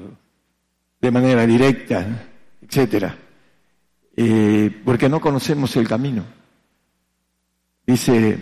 [1.00, 2.06] de manera directa,
[2.62, 3.16] etcétera.
[4.16, 6.24] Eh, porque no conocemos el camino.
[7.86, 8.38] Dice,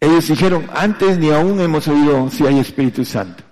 [0.00, 3.42] ellos dijeron, antes ni aún hemos oído si hay Espíritu Santo.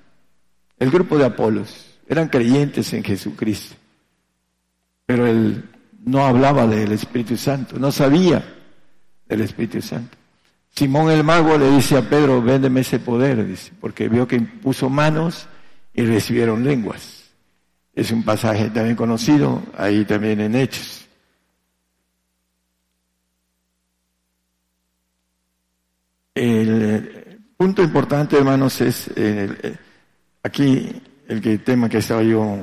[0.78, 3.74] El grupo de Apolos eran creyentes en Jesucristo,
[5.04, 5.68] pero él
[6.04, 8.42] no hablaba del Espíritu Santo, no sabía
[9.26, 10.16] del Espíritu Santo.
[10.70, 14.88] Simón el mago le dice a Pedro, véndeme ese poder, dice, porque vio que impuso
[14.88, 15.48] manos
[15.98, 17.24] y recibieron lenguas.
[17.92, 21.08] Es un pasaje también conocido, ahí también en Hechos.
[26.36, 29.76] El punto importante, hermanos, es eh,
[30.44, 32.58] aquí el tema que estaba yo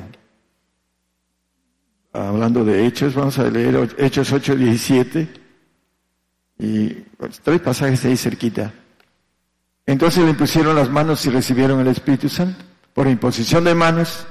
[2.13, 3.15] hablando de Hechos.
[3.15, 5.27] Vamos a leer Hechos 8, 17
[6.59, 6.87] y
[7.17, 8.71] pues, tres pasajes ahí cerquita.
[9.85, 12.74] Entonces le impusieron las manos y recibieron el Espíritu Santo.
[12.95, 14.25] Por imposición de manos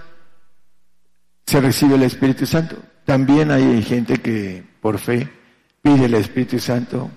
[1.45, 2.77] se recibe el Espíritu Santo.
[3.05, 5.29] También hay gente que por fe
[5.83, 7.11] pide el Espíritu Santo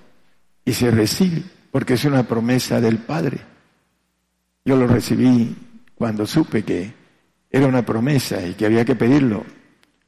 [0.65, 3.40] y se recibe porque es una promesa del Padre.
[4.65, 5.56] Yo lo recibí
[5.95, 6.94] cuando supe que
[7.49, 9.45] era una promesa y que había que pedirlo.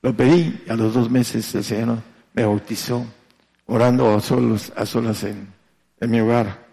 [0.02, 1.99] Lo pedí, a los dos meses el Señor
[2.34, 3.06] me bautizó,
[3.68, 5.48] orando a solos, a solas en,
[6.02, 6.68] mi hogar,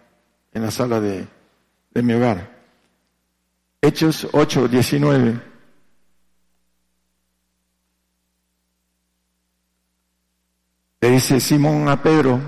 [0.51, 1.25] en la sala de
[1.93, 2.56] mi hogar.
[3.81, 5.41] Hechos 8, 19.
[10.99, 12.41] Le dice Simón a Pedro,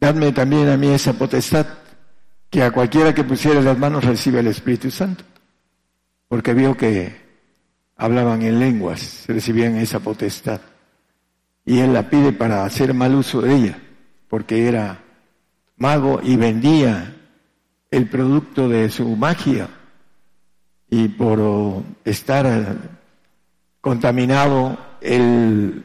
[0.00, 1.66] Dadme también a mí esa potestad,
[2.50, 5.24] que a cualquiera que pusiera las manos recibe el Espíritu Santo.
[6.28, 7.16] Porque vio que
[7.96, 10.60] hablaban en lenguas, recibían esa potestad.
[11.64, 13.78] Y él la pide para hacer mal uso de ella,
[14.28, 15.02] porque era
[15.76, 17.16] mago y vendía
[17.90, 19.68] el producto de su magia.
[20.90, 22.76] Y por estar
[23.80, 25.84] contaminado, él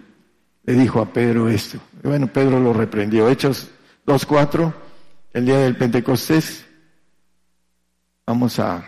[0.64, 1.80] le dijo a Pedro esto.
[2.04, 3.30] bueno, Pedro lo reprendió.
[3.30, 3.70] Hechos
[4.06, 4.74] 2.4,
[5.34, 6.66] el día del Pentecostés.
[8.26, 8.84] Vamos a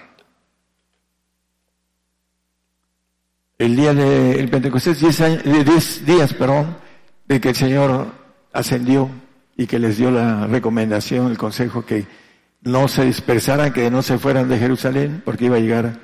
[3.58, 6.78] el día del Pentecostés, 10 años- eh, 10 días, perdón,
[7.26, 8.08] de que el Señor
[8.52, 9.10] ascendió
[9.56, 12.06] y que les dio la recomendación, el consejo que
[12.66, 16.00] no se dispersaran, que no se fueran de Jerusalén, porque iba a llegar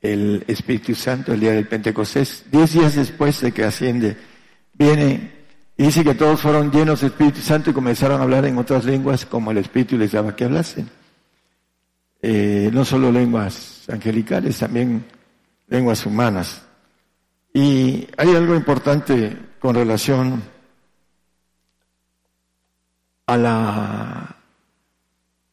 [0.00, 2.44] el Espíritu Santo el día del Pentecostés.
[2.52, 4.16] Diez días después de que asciende,
[4.74, 5.32] viene
[5.76, 8.84] y dice que todos fueron llenos de Espíritu Santo y comenzaron a hablar en otras
[8.84, 10.90] lenguas como el Espíritu les daba que hablasen.
[12.20, 15.04] Eh, no solo lenguas angelicales, también
[15.68, 16.62] lenguas humanas.
[17.54, 20.42] Y hay algo importante con relación
[23.26, 24.27] a la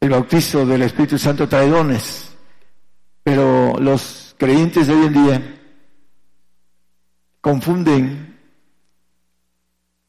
[0.05, 2.29] el bautizo del Espíritu Santo trae dones,
[3.23, 5.59] pero los creyentes de hoy en día
[7.41, 8.37] confunden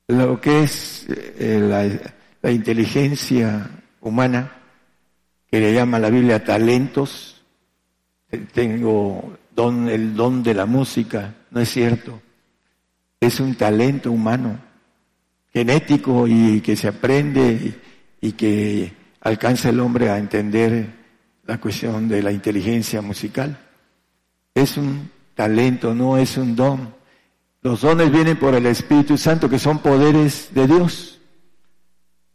[0.09, 2.11] lo que es eh, la,
[2.43, 3.71] la inteligencia
[4.03, 4.53] humana,
[5.51, 7.43] que le llama la Biblia talentos.
[8.31, 12.21] Eh, Tengo don, el don de la música, no es cierto.
[13.19, 14.59] Es un talento humano,
[15.55, 17.81] genético y que se aprende
[18.21, 20.87] y que alcanza el hombre a entender
[21.47, 23.59] la cuestión de la inteligencia musical.
[24.55, 26.95] Es un talento, no es un don.
[27.61, 31.21] Los dones vienen por el Espíritu Santo, que son poderes de Dios.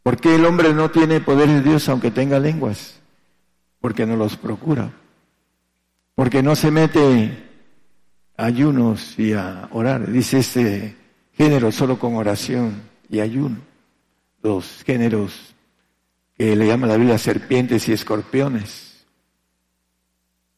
[0.03, 2.99] ¿Por qué el hombre no tiene poderes de Dios aunque tenga lenguas?
[3.79, 4.91] Porque no los procura.
[6.13, 7.47] Porque no se mete
[8.35, 10.11] a ayunos y a orar.
[10.11, 10.97] Dice este
[11.31, 13.59] género solo con oración y ayuno.
[14.43, 15.55] Los géneros
[16.41, 19.05] que le llama la Biblia serpientes y escorpiones.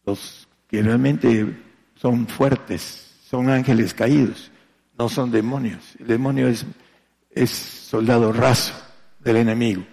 [0.06, 1.58] Los que realmente
[1.96, 4.50] son fuertes, son ángeles caídos,
[4.98, 5.84] no son demonios.
[6.00, 6.66] El demonio es,
[7.32, 8.74] es soldado raso
[9.20, 9.86] del enemigo.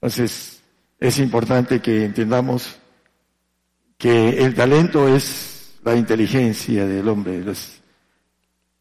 [0.00, 0.60] Entonces,
[0.98, 2.76] es importante que entendamos
[3.96, 7.40] que el talento es la inteligencia del hombre.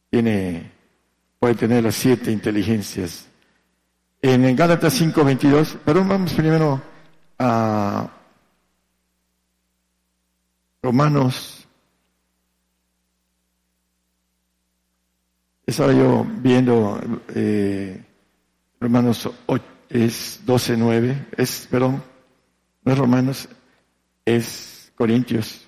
[0.09, 0.71] Tiene,
[1.37, 3.27] puede tener las siete inteligencias.
[4.25, 6.81] En Gálatas 5:22, pero vamos primero
[7.37, 8.09] a
[10.81, 11.67] Romanos.
[15.65, 17.01] Estaba yo viendo
[17.35, 18.01] eh,
[18.79, 19.59] Romanos o-
[19.89, 22.01] es 12:9, es, perdón,
[22.85, 23.49] no es Romanos,
[24.23, 25.67] es Corintios.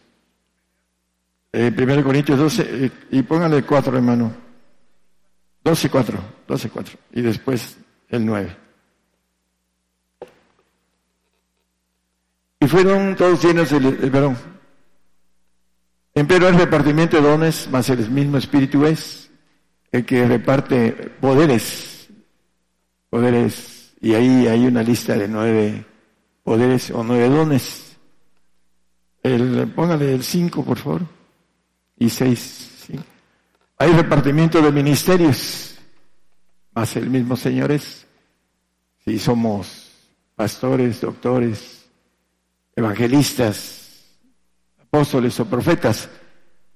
[1.51, 4.31] Eh, primero Corintios 12, eh, y póngale 4, hermano.
[5.61, 7.75] 12, 4, 12, 4, y después
[8.09, 8.57] el 9.
[12.59, 14.37] Y fueron todos llenos del, eh, perdón.
[16.13, 19.29] Empero el repartimiento de dones, mas el mismo espíritu es
[19.91, 22.09] el que reparte poderes,
[23.09, 25.85] poderes, y ahí hay una lista de nueve
[26.43, 27.97] poderes o nueve dones.
[29.23, 31.01] El, póngale el 5, por favor,
[31.97, 32.87] y 6.
[33.77, 35.74] Hay repartimiento de ministerios,
[36.75, 38.05] más el mismo Señor es.
[39.03, 39.91] Si somos
[40.35, 41.85] pastores, doctores,
[42.75, 44.05] evangelistas,
[44.81, 46.09] apóstoles o profetas,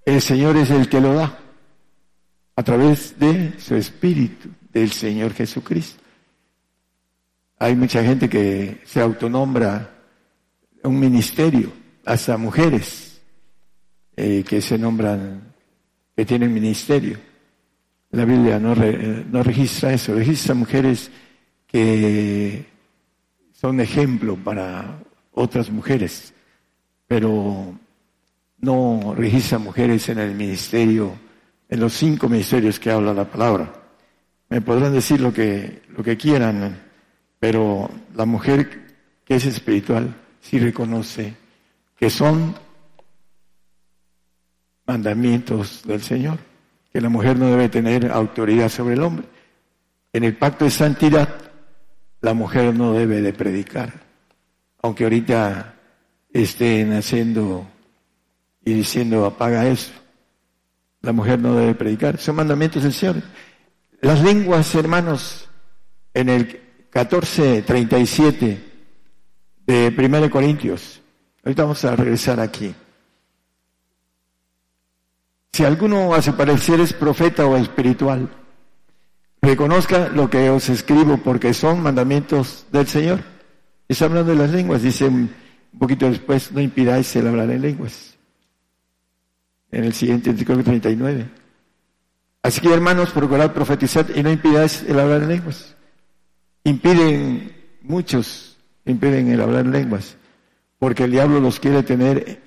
[0.06, 1.38] el Señor es el que lo da
[2.56, 6.02] a través de su Espíritu, del Señor Jesucristo.
[7.58, 9.96] Hay mucha gente que se autonombra
[10.84, 11.74] un ministerio,
[12.06, 13.22] hasta mujeres
[14.16, 15.54] eh, que se nombran,
[16.16, 17.29] que tienen ministerio.
[18.12, 21.12] La Biblia no, re- eh, no registra eso, registra mujeres
[21.68, 22.66] que
[23.54, 25.00] son ejemplo para
[25.32, 26.34] otras mujeres,
[27.08, 27.78] pero
[28.60, 31.14] no registra mujeres en el ministerio,
[31.70, 33.72] en los cinco ministerios que habla la palabra.
[34.50, 36.82] Me podrán decir lo que, lo que quieran,
[37.40, 38.88] pero la mujer
[39.24, 41.36] que es espiritual sí reconoce
[41.96, 42.56] que son
[44.88, 46.40] mandamientos del Señor,
[46.92, 49.26] que la mujer no debe tener autoridad sobre el hombre.
[50.12, 51.30] En el pacto de santidad,
[52.22, 53.94] la mujer no debe de predicar,
[54.82, 55.76] aunque ahorita
[56.34, 57.68] estén haciendo
[58.66, 59.92] y diciendo apaga eso.
[61.02, 63.22] La mujer no debe predicar, son mandamientos del Señor.
[64.02, 65.50] Las lenguas, hermanos,
[66.14, 66.62] en el
[66.92, 68.58] 14:37
[69.66, 71.02] de 1 Corintios,
[71.44, 72.74] ahorita vamos a regresar aquí.
[75.52, 78.30] Si alguno a su parecer es profeta o espiritual,
[79.42, 83.20] reconozca lo que os escribo porque son mandamientos del Señor.
[83.88, 85.30] Está hablando de las lenguas, dice un
[85.78, 88.18] poquito después, no impidáis el hablar en lenguas.
[89.72, 91.30] En el siguiente, que 39.
[92.42, 95.76] Así que hermanos, procurad profetizar y no impidáis el hablar en lenguas.
[96.64, 97.52] Impiden,
[97.82, 100.16] muchos impiden el hablar en lenguas,
[100.78, 102.42] porque el diablo los quiere tener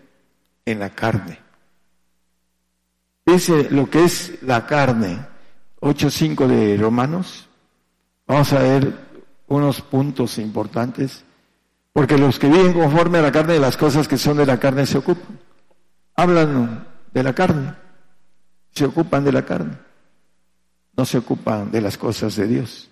[0.64, 1.38] en la carne.
[3.24, 5.26] Dice lo que es la carne,
[5.80, 7.48] 8.5 de Romanos.
[8.26, 8.92] Vamos a ver
[9.46, 11.24] unos puntos importantes,
[11.92, 14.86] porque los que viven conforme a la carne, las cosas que son de la carne
[14.86, 15.38] se ocupan.
[16.16, 17.74] Hablan de la carne,
[18.72, 19.76] se ocupan de la carne,
[20.96, 22.88] no se ocupan de las cosas de Dios.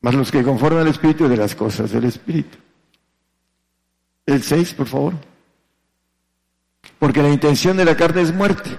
[0.00, 2.58] Más los que conforman al Espíritu de las cosas del Espíritu.
[4.26, 5.14] El 6, por favor.
[6.98, 8.76] Porque la intención de la carne es muerte,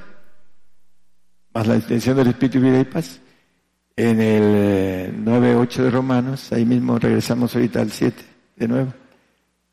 [1.53, 3.19] más la intención del Espíritu vida y paz.
[3.95, 8.23] En el 9.8 eh, de Romanos, ahí mismo regresamos ahorita al 7,
[8.55, 8.93] de nuevo.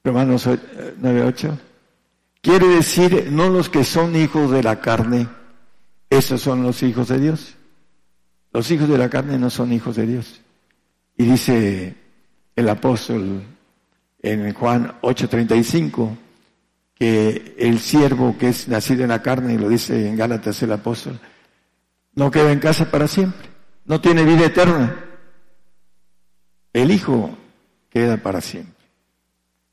[0.05, 1.49] Romanos 9.8.
[1.49, 1.59] Eh,
[2.43, 5.29] Quiere decir, no los que son hijos de la carne,
[6.09, 7.55] esos son los hijos de Dios.
[8.53, 10.41] Los hijos de la carne no son hijos de Dios.
[11.17, 11.95] Y dice
[12.57, 13.43] el apóstol
[14.23, 16.17] en Juan 8:35
[16.95, 20.73] que el siervo que es nacido en la carne, y lo dice en Gálatas el
[20.73, 21.19] apóstol,
[22.21, 23.49] no queda en casa para siempre,
[23.87, 24.95] no tiene vida eterna.
[26.71, 27.35] El hijo
[27.89, 28.85] queda para siempre.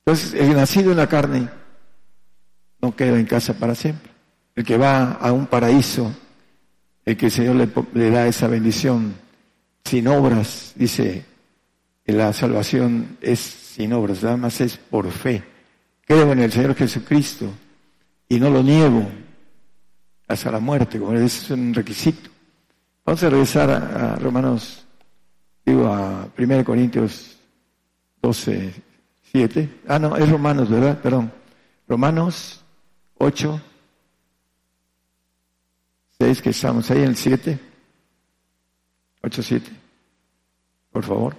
[0.06, 1.50] Entonces, el nacido en la carne
[2.82, 4.10] no queda en casa para siempre.
[4.56, 6.16] El que va a un paraíso,
[7.04, 9.14] el que el Señor le, da esa bendición
[9.84, 11.26] sin obras, dice
[12.06, 15.44] la salvación es sin obras, nada más es por fe.
[16.06, 17.52] Creo en el Señor Jesucristo
[18.30, 19.06] y no lo niego
[20.30, 22.37] hasta la muerte, como es un requisito.
[23.08, 24.86] Vamos a regresar a, Romanos,
[25.66, 27.38] digo a 1 Corintios
[28.22, 28.74] 12,
[29.32, 29.80] 7.
[29.88, 31.00] Ah, no, es Romanos, ¿verdad?
[31.00, 31.32] Perdón.
[31.88, 32.62] Romanos
[33.18, 33.62] 8,
[36.20, 37.58] 6, que estamos ahí en el 7.
[39.24, 39.72] 8, 7.
[40.92, 41.38] Por favor.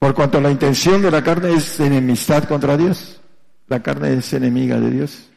[0.00, 3.20] Por cuanto la intención de la carne es enemistad contra Dios.
[3.68, 5.30] La carne es enemiga de Dios.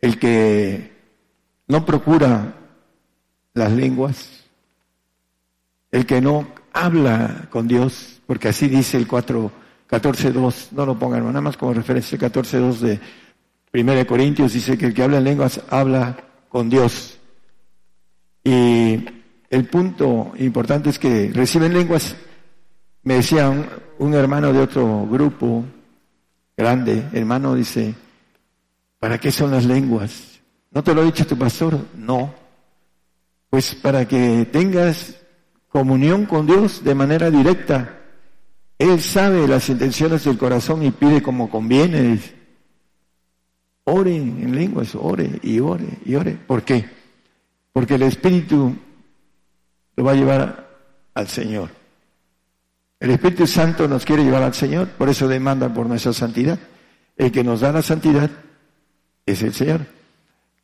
[0.00, 0.90] El que
[1.68, 2.56] no procura
[3.54, 4.44] las lenguas,
[5.90, 9.50] el que no habla con Dios, porque así dice el 4,
[9.88, 13.00] 14.2, no lo pongan nada más como referencia, el 14.2 de
[13.72, 16.16] 1 Corintios dice que el que habla en lenguas habla
[16.48, 17.18] con Dios.
[18.42, 19.04] Y
[19.50, 22.16] el punto importante es que reciben lenguas
[23.02, 23.50] me decía
[23.98, 25.64] un, hermano de otro grupo
[26.56, 27.94] grande, hermano, dice,
[28.98, 30.40] ¿para qué son las lenguas?
[30.70, 31.78] ¿No te lo ha dicho tu pastor?
[31.96, 32.34] No.
[33.50, 35.20] Pues para que tengas
[35.70, 37.96] comunión con Dios de manera directa.
[38.78, 42.20] Él sabe las intenciones del corazón y pide como conviene.
[43.84, 46.32] Ore en lenguas, ore y ore y ore.
[46.46, 46.88] ¿Por qué?
[47.72, 48.74] Porque el Espíritu
[49.96, 50.70] lo va a llevar
[51.14, 51.70] al Señor.
[52.98, 56.58] El Espíritu Santo nos quiere llevar al Señor, por eso demanda por nuestra santidad.
[57.16, 58.30] El que nos da la santidad
[59.24, 59.86] es el Señor.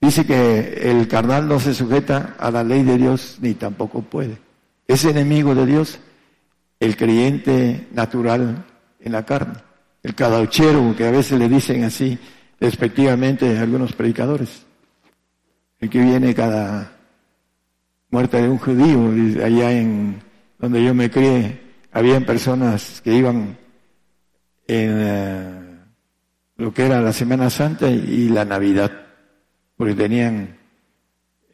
[0.00, 4.38] Dice que el carnal no se sujeta a la ley de Dios ni tampoco puede.
[4.86, 5.98] Es enemigo de Dios
[6.78, 8.64] el creyente natural
[9.00, 9.54] en la carne,
[10.02, 12.18] el cadauchero, que a veces le dicen así
[12.60, 14.66] respectivamente algunos predicadores.
[15.80, 16.92] El que viene cada
[18.10, 20.20] muerte de un judío, allá en
[20.58, 21.60] donde yo me crié,
[21.92, 23.56] habían personas que iban
[24.66, 25.78] en eh,
[26.56, 29.05] lo que era la Semana Santa y la Navidad,
[29.76, 30.56] porque tenían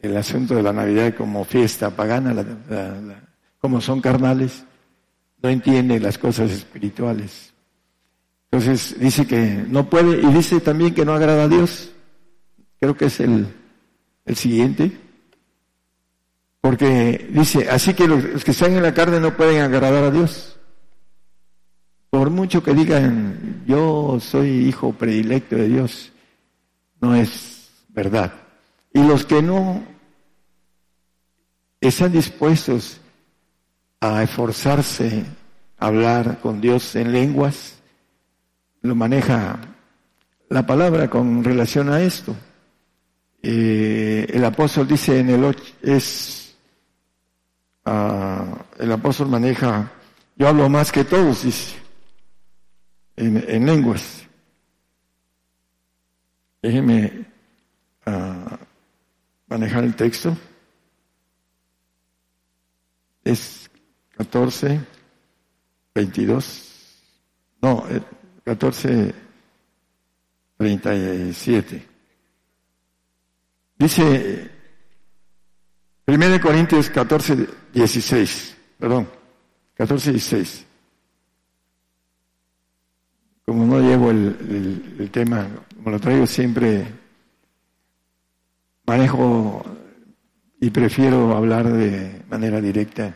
[0.00, 2.34] el asunto de la Navidad como fiesta pagana,
[3.58, 4.64] como son carnales,
[5.42, 7.52] no entienden las cosas espirituales.
[8.50, 11.90] Entonces dice que no puede y dice también que no agrada a Dios.
[12.80, 13.46] Creo que es el,
[14.26, 14.92] el siguiente.
[16.60, 20.58] Porque dice, así que los que están en la carne no pueden agradar a Dios.
[22.10, 26.12] Por mucho que digan, yo soy hijo predilecto de Dios,
[27.00, 27.51] no es
[27.92, 28.32] verdad.
[28.92, 29.82] Y los que no
[31.80, 33.00] están dispuestos
[34.00, 35.24] a esforzarse
[35.78, 37.78] a hablar con Dios en lenguas,
[38.82, 39.58] lo maneja
[40.48, 42.34] la palabra con relación a esto.
[43.42, 46.42] Eh, el apóstol dice en el 8, es
[47.84, 49.90] el apóstol maneja,
[50.36, 51.76] yo hablo más que todos, dice,
[53.16, 54.22] en, lenguas.
[56.62, 57.26] Déjenme
[59.46, 60.36] manejar el texto.
[63.24, 63.70] Es
[64.16, 64.80] 14,
[65.94, 66.72] 22,
[67.60, 67.84] no,
[68.44, 69.14] 14,
[70.58, 71.88] 37.
[73.78, 74.50] Dice
[76.06, 79.08] 1 Corintios 14, 16, perdón,
[79.74, 80.66] 14, 16.
[83.44, 86.86] Como no llevo el, tema, como lo traigo siempre
[88.86, 89.62] manejo
[90.60, 93.14] y prefiero hablar de manera directa.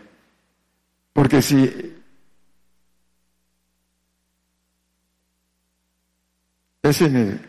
[1.12, 1.94] Porque si
[6.82, 7.40] es en el,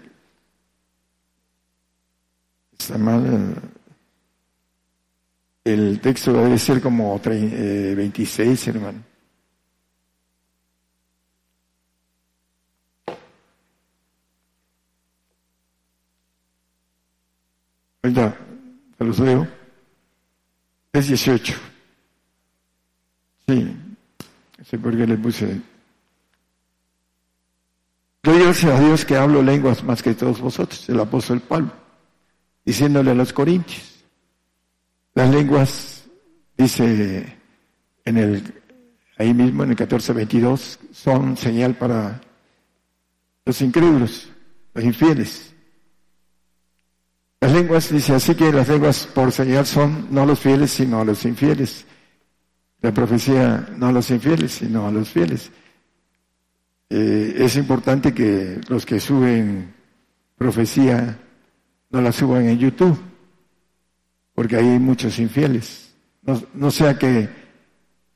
[2.77, 3.55] está mal,
[5.63, 9.06] el texto debe ser como 26, hermano.
[18.07, 18.37] Ahorita
[18.97, 19.47] se los leo.
[20.93, 21.53] Es 18.
[23.45, 23.75] Sí,
[24.57, 25.59] no sé por qué le puse.
[28.23, 31.71] Doy a Dios que hablo lenguas más que todos vosotros, el apóstol Pablo,
[32.63, 34.05] diciéndole a los corintios.
[35.13, 36.05] Las lenguas,
[36.57, 37.37] dice
[38.05, 38.53] en el,
[39.17, 42.21] ahí mismo en el 14:22, son señal para
[43.45, 44.29] los incrédulos,
[44.73, 45.53] los infieles.
[47.39, 51.01] Las lenguas, dice así que las lenguas por señal son no a los fieles, sino
[51.01, 51.85] a los infieles.
[52.81, 55.51] La profecía no a los infieles, sino a los fieles.
[56.89, 59.73] Eh, es importante que los que suben
[60.35, 61.19] profecía
[61.91, 62.97] no la suban en YouTube,
[64.33, 65.93] porque hay muchos infieles.
[66.23, 67.29] No, no sea que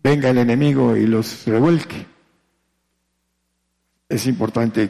[0.01, 2.07] venga el enemigo y los revuelque.
[4.09, 4.89] Es importante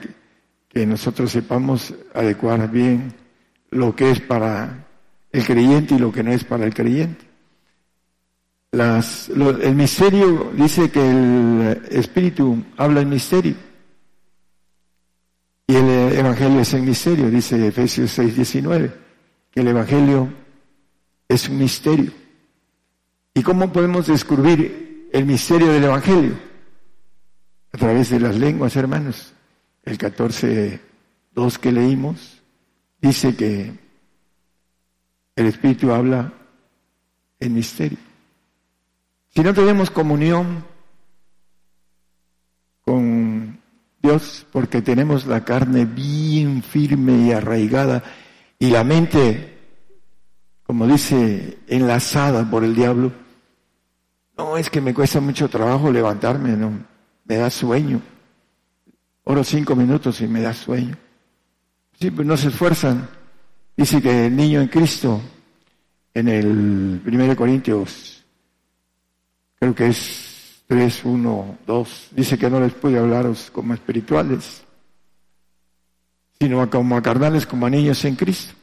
[0.69, 3.20] que nosotros sepamos adecuar bien
[3.71, 4.87] lo que es para
[5.31, 7.25] el creyente y lo que no es para el creyente.
[8.71, 13.55] Las, el misterio dice que el Espíritu habla en misterio.
[15.67, 18.93] Y el Evangelio es en misterio, dice Efesios 6, 19,
[19.51, 20.29] que el Evangelio
[21.27, 22.11] es un misterio.
[23.33, 26.33] ¿Y cómo podemos descubrir el misterio del Evangelio?
[27.71, 29.33] A través de las lenguas, hermanos.
[29.83, 30.79] El 14,
[31.33, 32.40] 2 que leímos,
[33.01, 33.73] dice que
[35.35, 36.31] el Espíritu habla
[37.39, 37.97] en misterio.
[39.33, 40.63] Si no tenemos comunión
[42.81, 43.59] con
[44.01, 48.03] Dios, porque tenemos la carne bien firme y arraigada
[48.59, 49.57] y la mente,
[50.63, 53.11] como dice, enlazada por el diablo,
[54.37, 56.83] no es que me cuesta mucho trabajo levantarme, no,
[57.25, 58.01] me da sueño.
[59.23, 60.97] Oro cinco minutos y me da sueño.
[62.01, 63.07] Sí, no se esfuerzan.
[63.77, 65.21] Dice que el niño en Cristo,
[66.15, 68.25] en el 1 Corintios,
[69.59, 74.63] creo que es 3, 1, 2, dice que no les puede hablaros como espirituales,
[76.39, 78.55] sino como a carnales, como a niños en Cristo.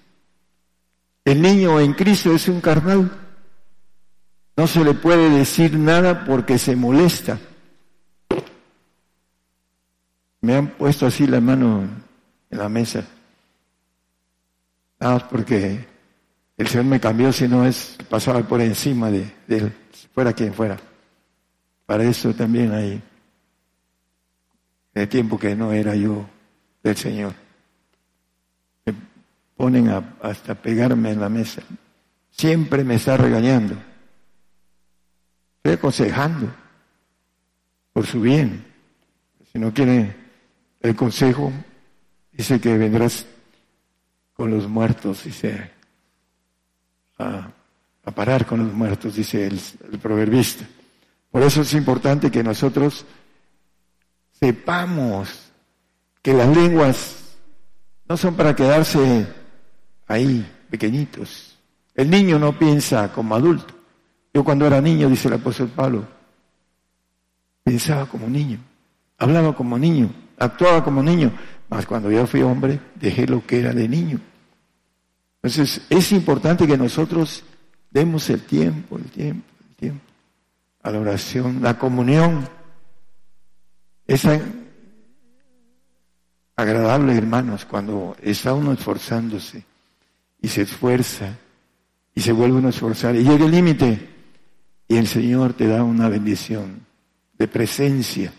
[1.25, 3.09] El niño en Cristo es un carnal.
[4.57, 7.39] No se le puede decir nada porque se molesta.
[10.41, 11.89] Me han puesto así la mano
[12.51, 13.07] en la mesa.
[15.01, 15.87] Nada más porque
[16.57, 19.73] el Señor me cambió, si no es pasaba por encima de, él,
[20.13, 20.77] fuera quien fuera.
[21.87, 23.01] Para eso también hay
[24.95, 26.29] el tiempo que no era yo
[26.83, 27.33] del Señor.
[28.85, 28.95] Me
[29.57, 29.89] ponen
[30.21, 31.63] hasta pegarme en la mesa.
[32.31, 33.77] Siempre me está regañando.
[35.59, 36.53] Estoy aconsejando
[37.93, 38.65] por su bien.
[39.53, 40.17] Si no quiere
[40.81, 41.53] el consejo,
[42.33, 43.27] dice que vendrás
[44.39, 45.69] con los muertos, dice,
[47.19, 47.51] a,
[48.15, 49.61] parar con los muertos, dice el,
[49.93, 50.65] el proverbista.
[51.33, 53.05] Por eso es importante que nosotros
[54.31, 55.51] sepamos
[56.23, 57.35] que las lenguas
[58.09, 59.27] no son para quedarse
[60.07, 61.59] ahí, pequeñitos.
[61.97, 63.75] El niño no piensa como adulto.
[64.33, 66.07] Yo cuando era niño, dice el apóstol Pablo,
[67.65, 68.61] pensaba como niño,
[69.19, 70.09] hablaba como niño,
[70.39, 71.33] actuaba como niño,
[71.69, 74.21] mas cuando yo fui hombre, dejé lo que era de niño.
[75.43, 77.45] Entonces, es importante que nosotros
[77.91, 80.09] demos el tiempo, el tiempo, el tiempo
[80.83, 82.49] a la oración, la comunión.
[84.07, 84.23] Es
[86.57, 89.65] agradable, hermanos, cuando está uno esforzándose
[90.41, 91.37] y se esfuerza
[92.15, 94.09] y se vuelve uno a esforzar y llega el límite
[94.89, 96.87] y el Señor te da una bendición
[97.39, 98.33] de presencia,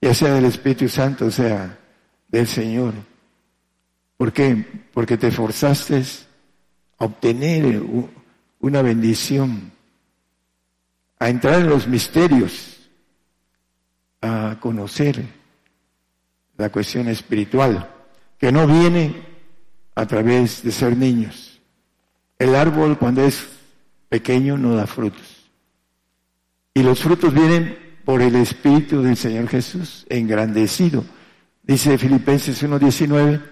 [0.00, 1.78] ya sea del Espíritu Santo, o sea
[2.28, 2.94] del Señor.
[4.16, 4.88] ¿Por qué?
[4.92, 6.02] Porque te esforzaste
[6.98, 7.82] obtener
[8.60, 9.72] una bendición,
[11.18, 12.88] a entrar en los misterios,
[14.20, 15.24] a conocer
[16.56, 17.90] la cuestión espiritual,
[18.38, 19.14] que no viene
[19.94, 21.60] a través de ser niños.
[22.38, 23.46] El árbol cuando es
[24.08, 25.50] pequeño no da frutos.
[26.74, 31.04] Y los frutos vienen por el Espíritu del Señor Jesús, engrandecido.
[31.62, 33.42] Dice Filipenses 1.19,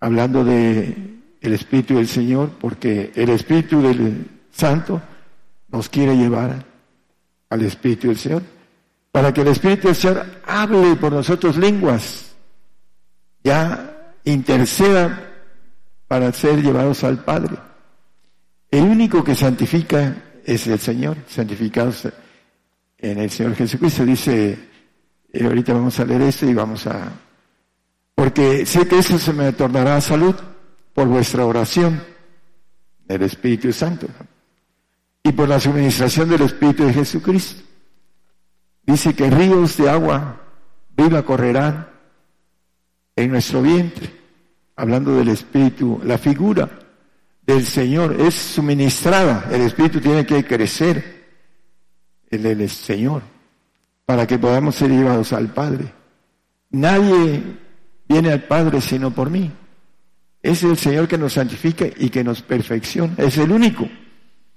[0.00, 1.14] hablando de
[1.44, 5.00] el Espíritu del Señor, porque el Espíritu del Santo
[5.68, 6.64] nos quiere llevar
[7.50, 8.42] al Espíritu del Señor,
[9.12, 12.34] para que el Espíritu del Señor hable por nosotros lenguas,
[13.44, 15.32] ya interceda
[16.08, 17.56] para ser llevados al Padre.
[18.70, 20.16] El único que santifica
[20.46, 22.08] es el Señor, santificados
[22.96, 24.06] en el Señor Jesucristo.
[24.06, 24.58] Dice,
[25.30, 27.12] eh, ahorita vamos a leer esto y vamos a...
[28.14, 30.34] Porque sé que eso se me tornará salud
[30.94, 32.02] por vuestra oración
[33.06, 34.06] del Espíritu Santo
[35.22, 37.62] y por la suministración del Espíritu de Jesucristo.
[38.86, 40.40] Dice que ríos de agua
[40.96, 41.88] viva correrán
[43.16, 44.10] en nuestro vientre,
[44.76, 46.68] hablando del Espíritu, la figura
[47.42, 51.24] del Señor es suministrada, el Espíritu tiene que crecer,
[52.30, 53.22] el, el Señor,
[54.06, 55.92] para que podamos ser llevados al Padre.
[56.70, 57.42] Nadie
[58.08, 59.50] viene al Padre sino por mí.
[60.44, 63.14] Es el Señor que nos santifica y que nos perfecciona.
[63.16, 63.88] Es el único.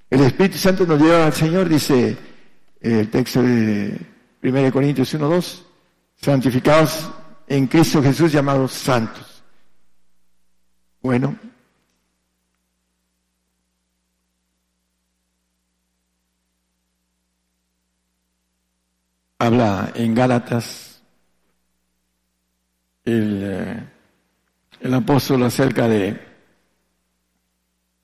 [0.10, 2.18] El Espíritu Santo nos lleva al Señor, dice
[2.82, 3.98] el texto de
[4.44, 5.66] 1 Corintios 1, 2,
[6.18, 7.10] santificados
[7.48, 9.42] en Cristo Jesús llamados santos.
[11.02, 11.38] Bueno.
[19.40, 21.02] Habla en Gálatas
[23.06, 23.97] el, eh,
[24.80, 26.20] el apóstol acerca de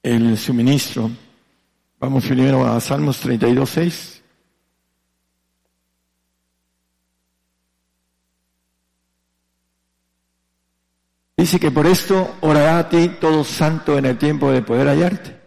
[0.01, 1.09] el suministro.
[1.99, 4.23] Vamos primero a Salmos 32, 6.
[11.37, 15.41] Dice que por esto orará a ti todo santo en el tiempo de poder hallarte.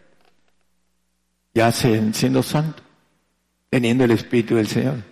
[1.55, 2.83] Ya siendo santo,
[3.71, 5.03] teniendo el Espíritu del Señor.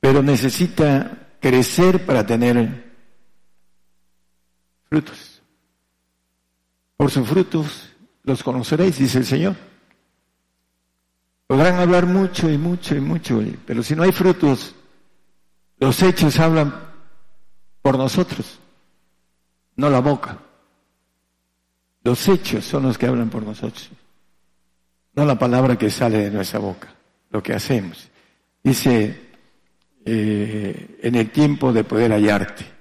[0.00, 2.85] Pero necesita crecer para tener
[4.88, 5.42] frutos.
[6.96, 7.90] Por sus frutos
[8.22, 9.56] los conoceréis, dice el Señor.
[11.46, 14.74] Podrán hablar mucho y mucho y mucho, pero si no hay frutos,
[15.78, 16.74] los hechos hablan
[17.82, 18.58] por nosotros
[19.76, 20.38] no la boca.
[22.02, 23.90] Los hechos son los que hablan por nosotros,
[25.14, 26.88] no la palabra que sale de nuestra boca,
[27.30, 28.08] lo que hacemos.
[28.62, 29.30] Dice,
[30.04, 32.75] eh, en el tiempo de poder hallarte.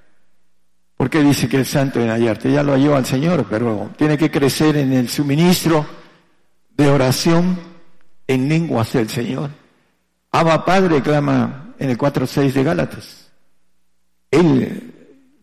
[0.97, 2.51] ¿Por qué dice que es santo en hallarte?
[2.51, 5.85] Ya lo halló al Señor, pero tiene que crecer en el suministro
[6.75, 7.59] de oración
[8.27, 9.49] en lenguas del Señor.
[10.31, 13.31] Abba Padre clama en el 4.6 de Gálatas.
[14.31, 14.93] Él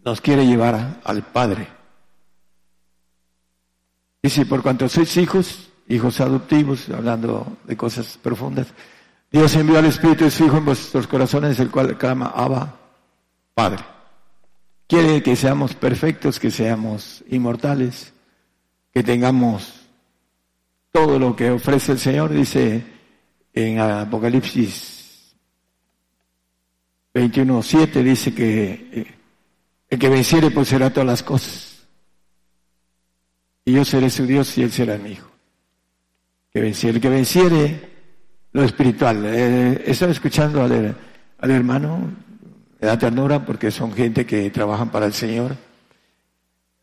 [0.04, 1.68] nos quiere llevar al Padre.
[4.22, 8.68] Dice, por cuanto sois hijos, hijos adoptivos, hablando de cosas profundas,
[9.30, 12.76] Dios envió al Espíritu de su Hijo en vuestros corazones, el cual clama Abba,
[13.54, 13.82] Padre.
[14.92, 18.12] Quiere que seamos perfectos, que seamos inmortales,
[18.92, 19.86] que tengamos
[20.90, 22.84] todo lo que ofrece el Señor, dice
[23.54, 25.34] en Apocalipsis
[27.14, 29.14] 21.7, dice que eh,
[29.88, 31.86] el que venciere pues será todas las cosas.
[33.64, 35.30] Y yo seré su Dios y él será mi hijo.
[36.52, 37.90] Que venciere, el que venciere
[38.52, 39.24] lo espiritual.
[39.24, 42.12] Eh, estaba escuchando al hermano,
[42.86, 45.56] da ternura porque son gente que trabajan para el Señor.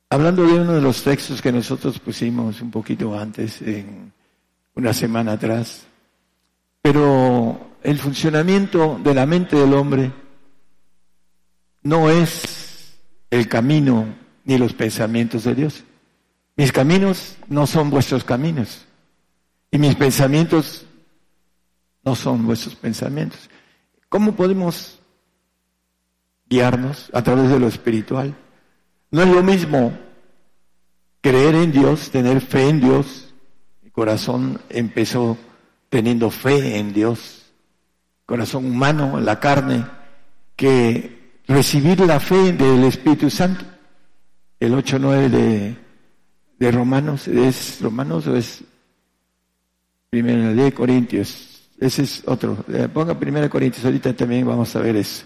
[0.09, 3.59] Hablando de uno de los textos que nosotros pusimos un poquito antes,
[4.75, 5.83] una semana atrás,
[6.81, 10.11] pero el funcionamiento de la mente del hombre
[11.83, 12.97] no es
[13.29, 14.05] el camino
[14.45, 15.83] ni los pensamientos de Dios.
[16.55, 18.85] Mis caminos no son vuestros caminos
[19.69, 20.85] y mis pensamientos
[22.03, 23.49] no son vuestros pensamientos.
[24.07, 24.98] ¿Cómo podemos
[26.49, 28.35] guiarnos a través de lo espiritual?
[29.11, 29.97] No es lo mismo
[31.21, 33.33] creer en Dios, tener fe en Dios.
[33.91, 35.37] Corazón empezó
[35.89, 37.51] teniendo fe en Dios,
[38.25, 39.85] corazón humano, la carne,
[40.55, 43.65] que recibir la fe del Espíritu Santo.
[44.59, 45.75] El 8.9 de,
[46.59, 48.63] de Romanos, ¿es Romanos o es
[50.09, 51.69] Primera de Corintios?
[51.79, 52.63] Ese es otro.
[52.71, 55.25] Eh, ponga Primera Corintios, ahorita también vamos a ver eso.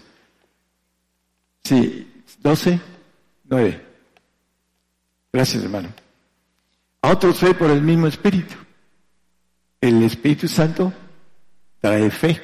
[1.64, 2.78] Sí, 12,
[3.44, 3.86] 9.
[5.32, 5.88] Gracias, hermano.
[7.00, 8.54] A otros fe por el mismo Espíritu.
[9.80, 10.92] El Espíritu Santo
[11.80, 12.40] trae fe.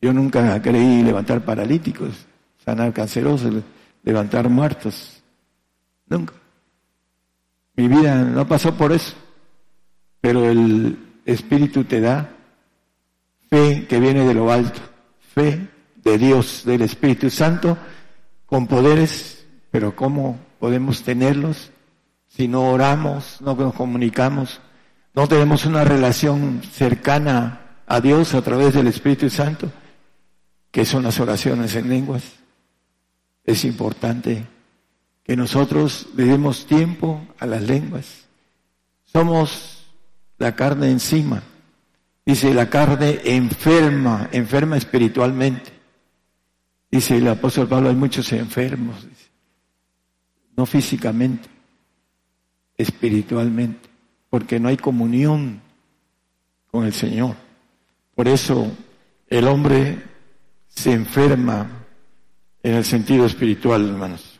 [0.00, 2.26] Yo nunca creí levantar paralíticos,
[2.64, 3.62] sanar cancerosos,
[4.02, 5.22] levantar muertos.
[6.08, 6.34] Nunca.
[7.76, 9.14] Mi vida no pasó por eso.
[10.20, 12.28] Pero el Espíritu te da
[13.48, 14.80] fe que viene de lo alto,
[15.34, 15.71] fe
[16.04, 17.78] de Dios, del Espíritu Santo,
[18.46, 21.70] con poderes, pero ¿cómo podemos tenerlos
[22.28, 24.60] si no oramos, no nos comunicamos,
[25.14, 29.70] no tenemos una relación cercana a Dios a través del Espíritu Santo,
[30.70, 32.22] que son las oraciones en lenguas.
[33.44, 34.46] Es importante
[35.22, 38.24] que nosotros le demos tiempo a las lenguas.
[39.04, 39.84] Somos
[40.38, 41.42] la carne encima.
[42.24, 45.81] Dice, la carne enferma, enferma espiritualmente.
[46.92, 49.06] Dice el apóstol Pablo, hay muchos enfermos,
[50.54, 51.48] no físicamente,
[52.76, 53.88] espiritualmente,
[54.28, 55.62] porque no hay comunión
[56.70, 57.34] con el Señor.
[58.14, 58.70] Por eso
[59.26, 60.02] el hombre
[60.68, 61.66] se enferma
[62.62, 64.38] en el sentido espiritual, hermanos.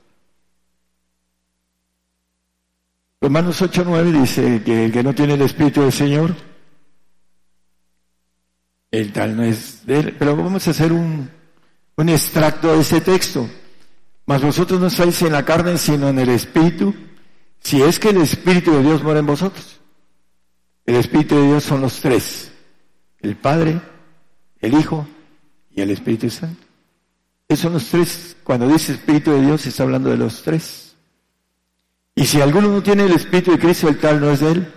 [3.18, 6.34] Romanos 8.9 dice que el que no tiene el Espíritu del Señor,
[8.90, 10.16] el tal no es de él.
[10.18, 11.30] Pero vamos a hacer un,
[12.02, 13.48] un extracto de ese texto.
[14.26, 16.94] Mas vosotros no estáis en la carne, sino en el Espíritu,
[17.60, 19.80] si es que el Espíritu de Dios mora en vosotros.
[20.84, 22.52] El Espíritu de Dios son los tres,
[23.20, 23.80] el Padre,
[24.60, 25.06] el Hijo
[25.70, 26.62] y el Espíritu Santo.
[27.48, 28.36] Esos son los tres.
[28.42, 30.96] Cuando dice Espíritu de Dios, está hablando de los tres.
[32.14, 34.72] Y si alguno no tiene el Espíritu de Cristo, el tal no es de él.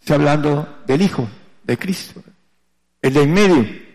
[0.00, 1.28] Está hablando del Hijo
[1.64, 2.22] de Cristo.
[3.00, 3.87] El de en medio,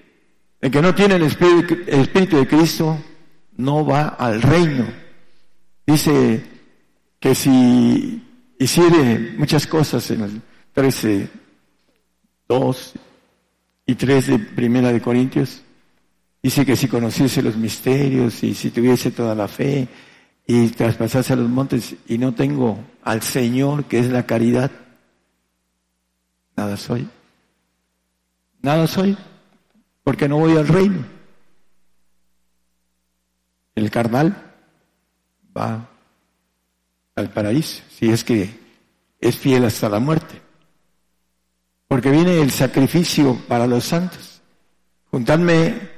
[0.64, 2.98] el que no tiene el Espíritu, el Espíritu de Cristo,
[3.58, 4.86] no va al reino.
[5.86, 6.42] Dice
[7.20, 8.24] que si
[8.58, 10.42] hiciere muchas cosas en el
[10.72, 11.30] 13,
[12.48, 12.94] 2
[13.88, 15.64] y 3 de Primera de Corintios,
[16.42, 19.90] dice que si conociese los misterios y si tuviese toda la fe
[20.48, 24.72] y traspasase los montes y no tengo al Señor, que es la caridad,
[26.56, 27.06] nada soy.
[28.62, 29.18] Nada soy,
[30.04, 31.06] porque no voy al reino.
[33.76, 34.54] El carnal
[35.56, 35.90] va
[37.16, 38.60] al paraíso, si es que
[39.20, 40.42] es fiel hasta la muerte.
[41.88, 44.42] Porque viene el sacrificio para los santos.
[45.12, 45.90] Juntadme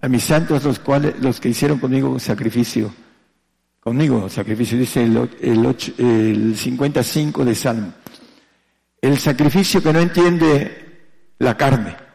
[0.00, 2.92] a mis santos los cuales los que hicieron conmigo sacrificio.
[3.80, 7.92] Conmigo sacrificio, dice el, el, el 55 de Salmo.
[9.00, 12.05] El sacrificio que no entiende la carne.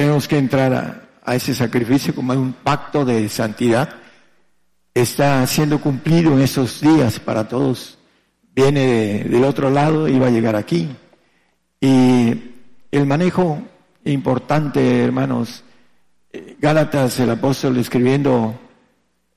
[0.00, 3.96] Tenemos que entrar a, ese sacrificio como un pacto de santidad.
[4.94, 7.98] Está siendo cumplido en esos días para todos.
[8.54, 10.88] Viene del otro lado y va a llegar aquí.
[11.82, 12.34] Y
[12.90, 13.60] el manejo
[14.06, 15.64] importante, hermanos,
[16.58, 18.58] Gálatas, el apóstol escribiendo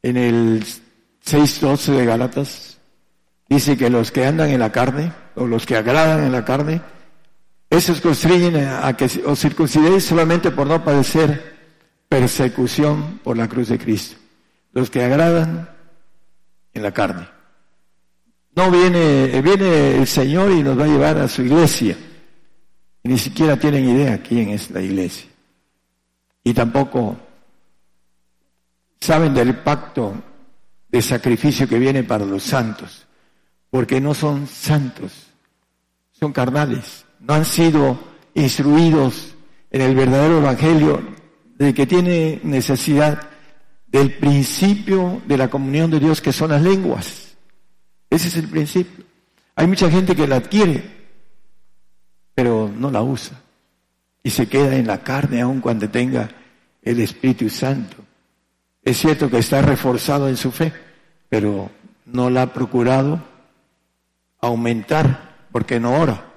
[0.01, 2.77] en el 6.12 de Gálatas,
[3.49, 6.81] dice que los que andan en la carne, o los que agradan en la carne,
[7.77, 11.53] esos constriñen a que os circuncidéis solamente por no padecer
[12.07, 14.17] persecución por la cruz de Cristo.
[14.71, 15.69] Los que agradan
[16.73, 17.27] en la carne.
[18.55, 21.97] No viene, viene el Señor y nos va a llevar a su iglesia.
[23.03, 25.29] Y ni siquiera tienen idea quién es la iglesia.
[26.43, 27.17] Y tampoco
[28.99, 30.13] saben del pacto
[30.87, 33.03] de sacrificio que viene para los santos
[33.73, 35.11] porque no son santos,
[36.11, 37.97] son carnales, no han sido
[38.33, 39.35] instruidos
[39.71, 41.01] en el verdadero evangelio
[41.57, 43.29] de que tiene necesidad
[43.87, 47.35] del principio de la comunión de Dios que son las lenguas.
[48.09, 49.05] Ese es el principio.
[49.55, 50.83] Hay mucha gente que la adquiere,
[52.35, 53.39] pero no la usa
[54.21, 56.29] y se queda en la carne aun cuando tenga
[56.81, 57.97] el Espíritu Santo.
[58.81, 60.73] Es cierto que está reforzado en su fe,
[61.29, 61.69] pero
[62.05, 63.23] no la ha procurado
[64.41, 66.32] aumentar porque no ora.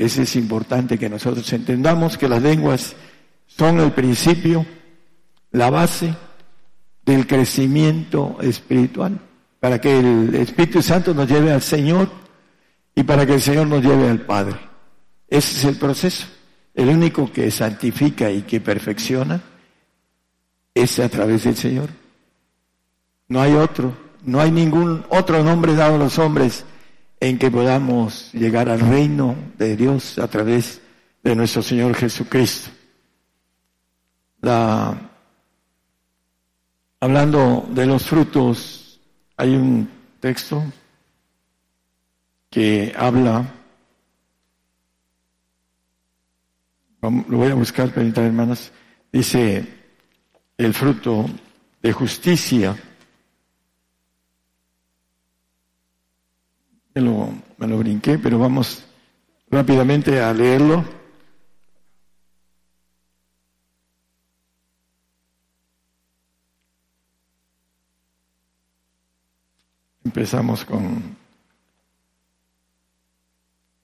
[0.00, 2.96] Ese es importante que nosotros entendamos que las lenguas
[3.46, 4.64] son el principio,
[5.50, 6.14] la base
[7.04, 9.20] del crecimiento espiritual,
[9.60, 12.08] para que el Espíritu Santo nos lleve al Señor
[12.94, 14.56] y para que el Señor nos lleve al Padre.
[15.28, 16.26] Ese es el proceso.
[16.72, 19.42] El único que santifica y que perfecciona
[20.72, 21.90] es a través del Señor.
[23.28, 23.94] No hay otro.
[24.24, 26.64] No hay ningún otro nombre dado a los hombres
[27.20, 30.80] en que podamos llegar al reino de Dios a través
[31.22, 32.70] de nuestro Señor Jesucristo.
[34.40, 35.10] La,
[36.98, 39.00] hablando de los frutos,
[39.36, 39.88] hay un
[40.18, 40.64] texto
[42.48, 43.54] que habla,
[47.02, 48.72] lo voy a buscar, permítanme hermanas,
[49.12, 49.66] dice
[50.56, 51.26] el fruto
[51.82, 52.76] de justicia
[57.00, 58.84] Me lo, me lo brinqué, pero vamos
[59.50, 60.84] rápidamente a leerlo.
[70.04, 71.16] Empezamos con...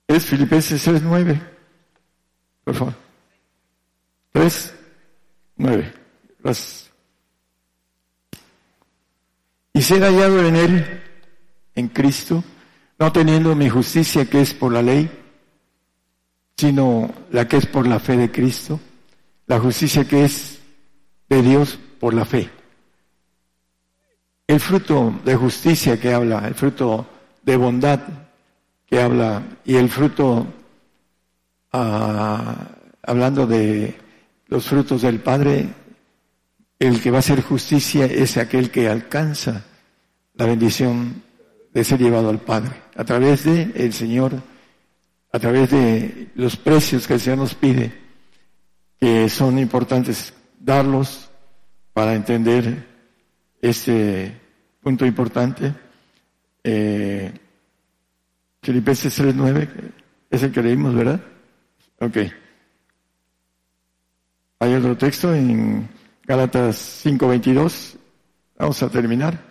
[0.07, 1.41] Es Filipenses 3.9.
[2.65, 2.95] Por favor.
[4.35, 5.95] 3.9.
[6.41, 6.93] Gracias.
[9.73, 11.03] Y ser hallado en Él,
[11.75, 12.45] en Cristo,
[12.99, 15.11] no teniendo mi justicia que es por la ley,
[16.57, 18.81] sino la que es por la fe de Cristo,
[19.47, 20.61] la justicia que es
[21.29, 22.51] de Dios por la fe.
[24.47, 27.07] El fruto de justicia que habla, el fruto
[27.43, 28.01] de bondad
[28.87, 30.47] que habla y el fruto,
[31.73, 32.69] ah,
[33.03, 33.95] hablando de
[34.47, 35.69] los frutos del Padre,
[36.79, 39.65] el que va a hacer justicia es aquel que alcanza
[40.35, 41.23] la bendición
[41.77, 44.33] de ser llevado al Padre a través de el Señor,
[45.31, 47.93] a través de los precios que el Señor nos pide,
[48.99, 51.29] que son importantes darlos
[51.93, 52.83] para entender
[53.61, 54.41] este
[54.81, 55.75] punto importante.
[56.65, 57.31] Eh,
[58.63, 59.69] Filipenses 3.9
[60.31, 61.21] es el que leímos, ¿verdad?
[62.01, 62.17] Ok.
[64.61, 65.87] Hay otro texto en
[66.25, 67.99] Gálatas 5.22.
[68.57, 69.46] Vamos a terminar.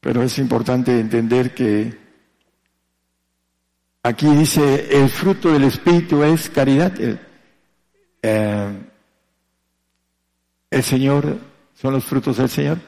[0.00, 1.98] Pero es importante entender que
[4.02, 6.98] aquí dice el fruto del Espíritu es caridad.
[7.00, 7.18] El,
[8.22, 8.78] eh,
[10.70, 11.38] el Señor,
[11.74, 12.78] son los frutos del Señor.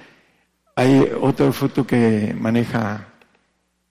[0.76, 3.08] Hay otro fruto que maneja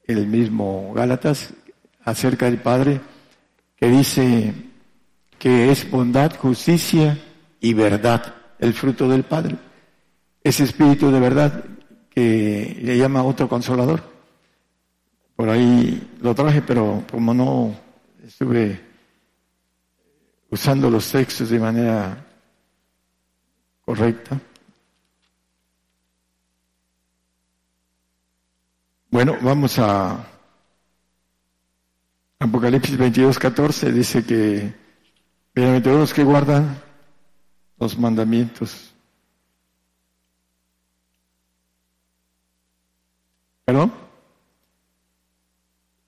[0.05, 1.53] el mismo Gálatas
[2.03, 3.01] acerca del Padre,
[3.75, 4.53] que dice
[5.37, 7.17] que es bondad, justicia
[7.59, 9.57] y verdad, el fruto del Padre.
[10.43, 11.63] Ese espíritu de verdad
[12.09, 14.01] que le llama otro consolador.
[15.35, 17.75] Por ahí lo traje, pero como no
[18.25, 18.79] estuve
[20.49, 22.25] usando los textos de manera
[23.85, 24.39] correcta.
[29.11, 30.23] Bueno, vamos a
[32.39, 34.73] Apocalipsis 22, 14, dice que
[35.53, 36.79] bienaventurados que guardan
[37.77, 38.88] los mandamientos.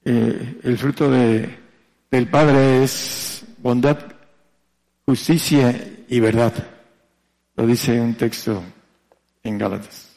[0.03, 1.57] Eh, el fruto de,
[2.09, 3.97] del Padre es bondad,
[5.05, 5.73] justicia
[6.07, 6.53] y verdad.
[7.55, 8.63] Lo dice un texto
[9.43, 10.09] en Gálatas.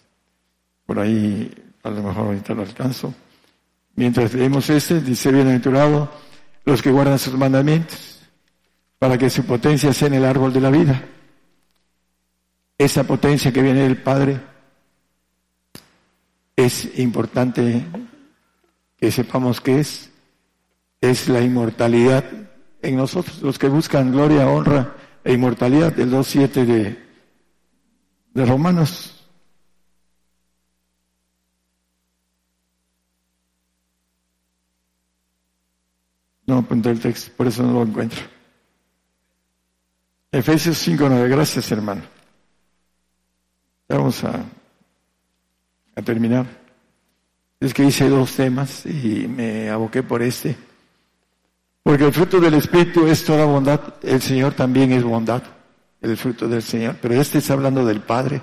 [0.87, 1.53] Por ahí,
[1.83, 3.15] a lo mejor ahorita lo alcanzo.
[3.97, 6.11] Mientras leemos este, dice bienaventurado
[6.65, 8.23] los que guardan sus mandamientos,
[8.99, 11.05] para que su potencia sea en el árbol de la vida.
[12.79, 14.41] Esa potencia que viene del Padre
[16.57, 17.85] es importante
[18.97, 20.11] que sepamos que es.
[21.01, 22.25] Es la inmortalidad
[22.81, 27.05] en nosotros, los que buscan gloria, honra e inmortalidad, del 2.7 de
[28.35, 29.13] de Romanos.
[36.47, 38.21] No apunté el texto, por eso no lo encuentro.
[40.31, 42.03] Efesios 5.9, gracias hermano.
[43.89, 44.45] Vamos a,
[45.95, 46.47] a terminar.
[47.61, 50.57] Es que hice dos temas y me aboqué por este.
[51.83, 55.43] Porque el fruto del Espíritu es toda bondad, el Señor también es bondad
[56.05, 58.43] el fruto del Señor, pero este está hablando del Padre.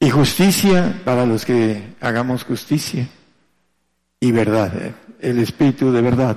[0.00, 3.08] Y justicia para los que hagamos justicia.
[4.18, 6.36] Y verdad, eh, el Espíritu de verdad,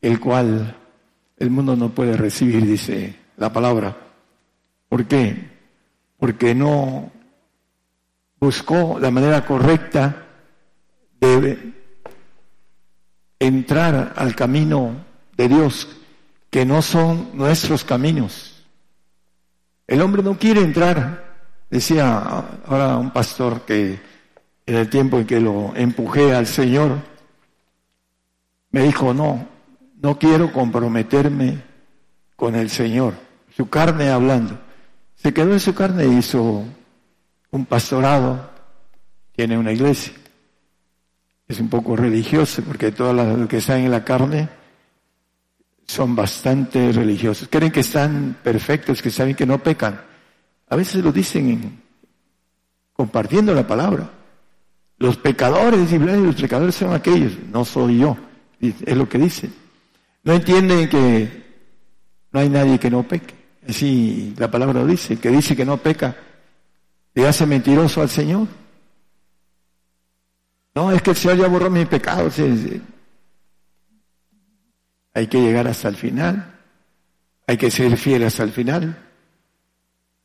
[0.00, 0.76] el cual
[1.38, 3.96] el mundo no puede recibir, dice la palabra.
[4.88, 5.50] ¿Por qué?
[6.18, 7.10] Porque no
[8.42, 10.26] buscó la manera correcta
[11.20, 11.72] de
[13.38, 15.04] entrar al camino
[15.36, 15.88] de Dios,
[16.50, 18.52] que no son nuestros caminos
[19.92, 21.32] el hombre no quiere entrar.
[21.68, 22.16] Decía
[22.66, 24.00] ahora un pastor que
[24.64, 26.96] en el tiempo en que lo empujé al Señor,
[28.70, 29.46] me dijo, no,
[30.00, 31.62] no quiero comprometerme
[32.36, 33.12] con el Señor.
[33.54, 34.58] Su carne hablando.
[35.14, 36.64] Se quedó en su carne y hizo
[37.52, 38.50] un pastorado,
[39.34, 40.12] tiene una iglesia.
[41.46, 44.48] Es un poco religioso porque todo lo que está en la carne
[45.86, 47.48] son bastante religiosos.
[47.50, 50.00] Creen que están perfectos, que saben que no pecan.
[50.68, 51.82] A veces lo dicen
[52.94, 54.10] compartiendo la palabra.
[54.98, 58.16] Los pecadores, y los pecadores son aquellos, no soy yo,
[58.60, 59.52] es lo que dicen.
[60.22, 61.42] No entienden que
[62.30, 63.34] no hay nadie que no peque.
[63.68, 66.16] Así la palabra lo dice, que dice que no peca,
[67.14, 68.48] le hace mentiroso al Señor.
[70.74, 72.34] No, es que el Señor ya borró mis pecados.
[75.14, 76.60] Hay que llegar hasta el final,
[77.46, 79.08] hay que ser fiel hasta el final.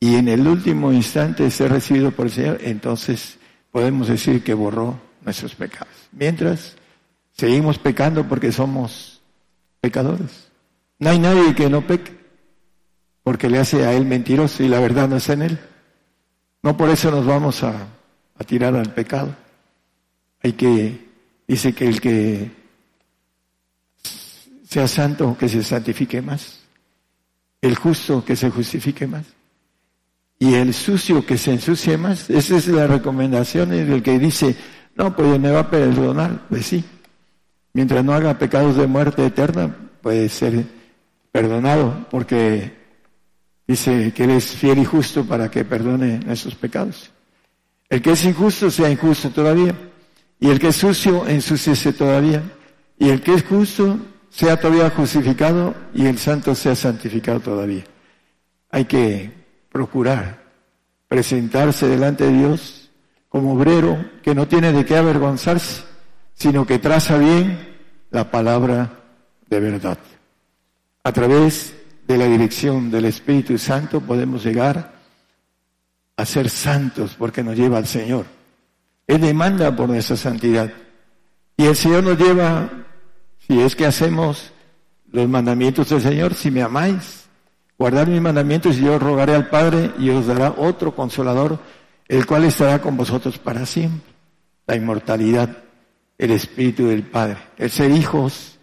[0.00, 3.38] Y en el último instante ser recibido por el Señor, entonces
[3.70, 5.92] podemos decir que borró nuestros pecados.
[6.12, 6.76] Mientras
[7.32, 9.20] seguimos pecando porque somos
[9.80, 10.48] pecadores.
[10.98, 12.16] No hay nadie que no peque,
[13.22, 15.58] porque le hace a él mentiroso y la verdad no está en él.
[16.68, 17.72] No por eso nos vamos a,
[18.36, 19.34] a tirar al pecado.
[20.42, 21.08] Hay que,
[21.46, 22.50] dice que el que
[24.68, 26.58] sea santo, que se santifique más.
[27.62, 29.24] El justo, que se justifique más.
[30.38, 32.28] Y el sucio, que se ensucie más.
[32.28, 34.54] Esa es la recomendación del que dice,
[34.94, 36.48] no, pues me va a perdonar.
[36.50, 36.84] Pues sí.
[37.72, 40.66] Mientras no haga pecados de muerte eterna, puede ser
[41.32, 42.76] perdonado, porque
[43.68, 47.10] dice que Él es fiel y justo para que perdone nuestros pecados.
[47.90, 49.74] El que es injusto sea injusto todavía,
[50.40, 52.42] y el que es sucio ensuciese todavía,
[52.98, 53.98] y el que es justo
[54.30, 57.84] sea todavía justificado, y el santo sea santificado todavía.
[58.70, 59.30] Hay que
[59.70, 60.42] procurar
[61.06, 62.90] presentarse delante de Dios
[63.28, 65.82] como obrero que no tiene de qué avergonzarse,
[66.34, 67.76] sino que traza bien
[68.10, 69.00] la palabra
[69.48, 69.98] de verdad.
[71.04, 71.74] A través
[72.08, 74.94] de la dirección del Espíritu Santo podemos llegar
[76.16, 78.24] a ser santos porque nos lleva al Señor.
[79.06, 80.72] Él demanda por nuestra santidad.
[81.56, 82.70] Y el Señor nos lleva,
[83.46, 84.52] si es que hacemos
[85.12, 87.26] los mandamientos del Señor, si me amáis,
[87.78, 91.58] guardar mis mandamientos y yo rogaré al Padre y os dará otro consolador,
[92.08, 94.12] el cual estará con vosotros para siempre.
[94.66, 95.50] La inmortalidad
[96.16, 98.57] el Espíritu del Padre, el ser hijos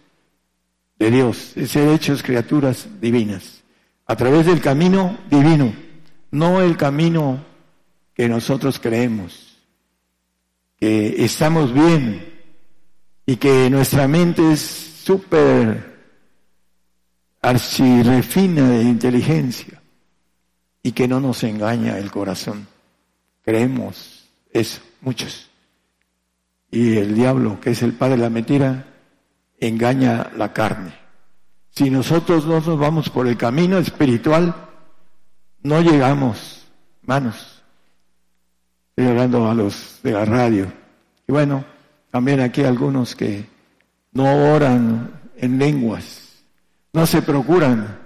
[0.98, 3.62] de Dios, el ser hechos criaturas divinas,
[4.06, 5.74] a través del camino divino,
[6.30, 7.44] no el camino
[8.14, 9.58] que nosotros creemos,
[10.78, 12.34] que estamos bien
[13.26, 15.96] y que nuestra mente es súper
[17.42, 19.82] archirrefina de inteligencia
[20.82, 22.66] y que no nos engaña el corazón.
[23.42, 25.50] Creemos eso, muchos
[26.70, 28.84] y el diablo, que es el padre de la mentira,
[29.58, 30.94] engaña la carne.
[31.70, 34.54] Si nosotros no nos vamos por el camino espiritual,
[35.62, 36.66] no llegamos,
[37.02, 37.62] manos.
[38.90, 40.72] Estoy hablando a los de la radio.
[41.28, 41.64] Y bueno,
[42.10, 43.46] también aquí algunos que
[44.12, 46.44] no oran en lenguas,
[46.92, 47.98] no se procuran,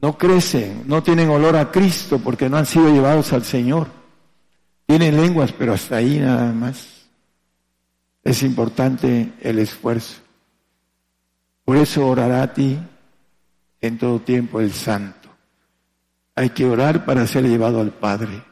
[0.00, 3.86] no crecen, no tienen olor a Cristo porque no han sido llevados al Señor.
[4.86, 7.06] Tienen lenguas, pero hasta ahí nada más.
[8.24, 10.23] Es importante el esfuerzo.
[11.64, 12.78] Por eso orará a ti
[13.80, 15.28] en todo tiempo el santo.
[16.34, 18.42] Hay que orar para ser llevado al Padre,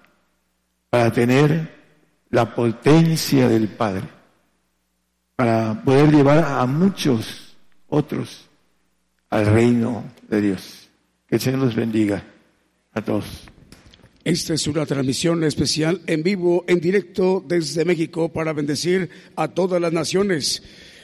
[0.88, 1.70] para tener
[2.30, 4.04] la potencia del Padre,
[5.36, 7.56] para poder llevar a muchos
[7.88, 8.48] otros
[9.30, 10.88] al reino de Dios.
[11.26, 12.22] Que el Señor los bendiga
[12.92, 13.24] a todos.
[14.24, 19.80] Esta es una transmisión especial en vivo, en directo desde México para bendecir a todas
[19.80, 20.62] las naciones.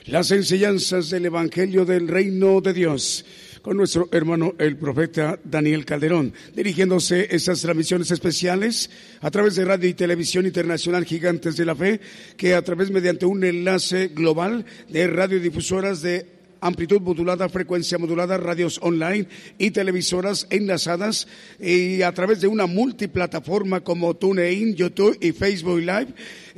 [0.08, 3.26] Las enseñanzas del Evangelio del Reino de Dios
[3.60, 8.88] con nuestro hermano el profeta Daniel Calderón, dirigiéndose esas transmisiones especiales
[9.20, 12.00] a través de Radio y Televisión Internacional Gigantes de la Fe,
[12.38, 18.78] que a través mediante un enlace global de radiodifusoras de amplitud modulada, frecuencia modulada, radios
[18.82, 19.26] online
[19.58, 21.28] y televisoras enlazadas
[21.60, 26.08] y a través de una multiplataforma como TuneIn, YouTube y Facebook Live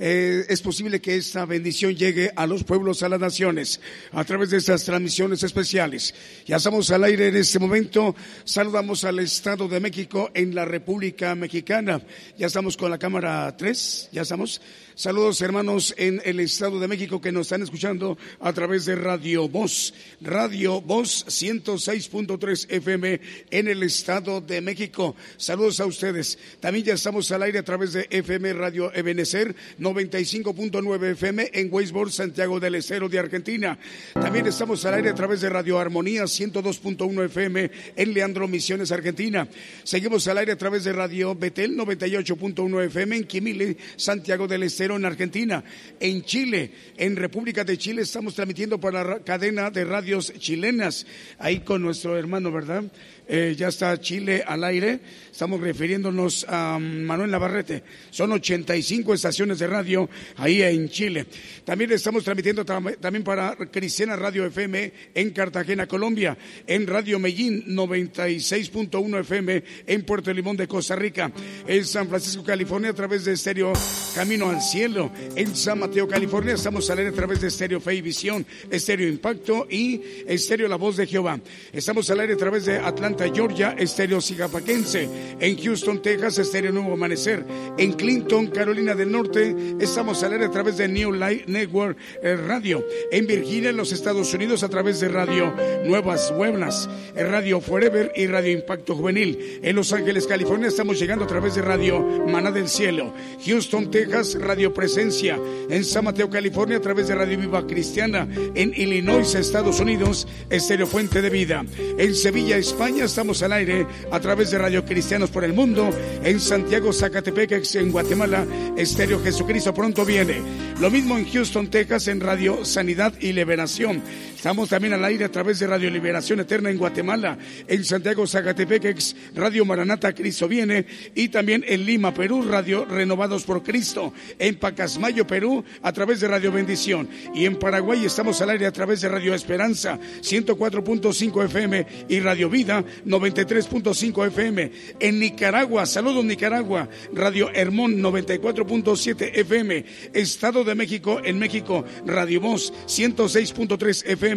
[0.03, 3.83] eh, es posible que esta bendición llegue a los pueblos, a las naciones,
[4.13, 6.15] a través de estas transmisiones especiales.
[6.47, 8.17] Ya estamos al aire en este momento.
[8.45, 12.01] Saludamos al Estado de México en la República Mexicana.
[12.39, 14.63] Ya estamos con la cámara 3, ya estamos.
[15.01, 19.49] Saludos hermanos en el Estado de México que nos están escuchando a través de Radio
[19.49, 23.21] Voz, Radio Voz 106.3 FM
[23.51, 25.17] en el Estado de México.
[25.39, 26.39] Saludos a ustedes.
[26.61, 29.57] También ya estamos al aire a través de FM Radio Ebenecer
[29.93, 33.79] 95.9 FM en Weisborg, Santiago del Estero de Argentina.
[34.15, 39.49] También estamos al aire a través de Radio Armonía 102.1 FM en Leandro Misiones, Argentina.
[39.83, 44.97] Seguimos al aire a través de Radio Betel 98.1 FM en Quimile, Santiago del Estero
[44.97, 45.63] en Argentina.
[45.99, 51.07] En Chile, en República de Chile, estamos transmitiendo por la cadena de radios chilenas.
[51.39, 52.85] Ahí con nuestro hermano, ¿verdad?
[53.33, 54.99] Eh, ya está Chile al aire.
[55.41, 57.83] Estamos refiriéndonos a Manuel Navarrete.
[58.11, 60.07] Son 85 estaciones de radio
[60.37, 61.25] ahí en Chile.
[61.65, 66.37] También estamos transmitiendo también para Cristiana Radio FM en Cartagena, Colombia.
[66.67, 71.33] En Radio Medellín 96.1 FM en Puerto Limón de Costa Rica.
[71.67, 73.73] En San Francisco, California a través de Estéreo
[74.15, 75.11] Camino al Cielo.
[75.35, 79.09] En San Mateo, California estamos al aire a través de Estéreo Fe y Visión, Estéreo
[79.09, 81.41] Impacto y Estéreo La Voz de Jehová.
[81.73, 85.09] Estamos al aire a través de Atlanta Atlanta, Georgia, Estéreo Cigapaquense.
[85.39, 87.45] En Houston, Texas, Estéreo Nuevo Amanecer.
[87.79, 92.37] En Clinton, Carolina del Norte, estamos al aire a través de New Light Network eh,
[92.37, 92.85] Radio.
[93.11, 95.55] En Virginia, en los Estados Unidos, a través de Radio
[95.85, 99.61] Nuevas Buenas, Radio Forever y Radio Impacto Juvenil.
[99.63, 103.13] En Los Ángeles, California, estamos llegando a través de Radio Maná del Cielo.
[103.45, 105.39] Houston, Texas, Radio Presencia.
[105.69, 108.29] En San Mateo, California, a través de Radio Viva Cristiana.
[108.55, 111.65] En Illinois, Estados Unidos, Estéreo Fuente de Vida.
[111.99, 114.85] En Sevilla, España, estamos al aire a través de Radio
[115.29, 115.91] Por el Mundo.
[116.25, 120.41] En Santiago, Zacatepec, en Guatemala, Estéreo Jesucristo pronto viene.
[120.81, 124.03] Lo mismo en Houston, Texas, en Radio Sanidad y Liberación.
[124.41, 127.37] Estamos también al aire a través de Radio Liberación Eterna en Guatemala,
[127.69, 128.97] en Santiago Zacatepec,
[129.35, 135.27] Radio Maranata, Cristo viene, y también en Lima, Perú, Radio Renovados por Cristo, en Pacasmayo,
[135.27, 139.11] Perú, a través de Radio Bendición, y en Paraguay estamos al aire a través de
[139.11, 144.73] Radio Esperanza, 104.5 FM y Radio Vida, 93.5 FM.
[145.01, 149.85] En Nicaragua, saludos Nicaragua, Radio Hermón, 94.7 FM.
[150.15, 154.30] Estado de México, en México, Radio Voz, 106.3 FM.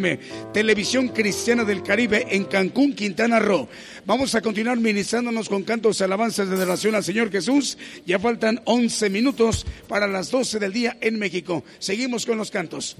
[0.54, 3.68] Televisión Cristiana del Caribe en Cancún, Quintana Roo.
[4.06, 7.78] Vamos a continuar ministrándonos con cantos y alabanzas de relación al Señor Jesús.
[8.06, 11.64] Ya faltan 11 minutos para las 12 del día en México.
[11.80, 12.96] Seguimos con los cantos.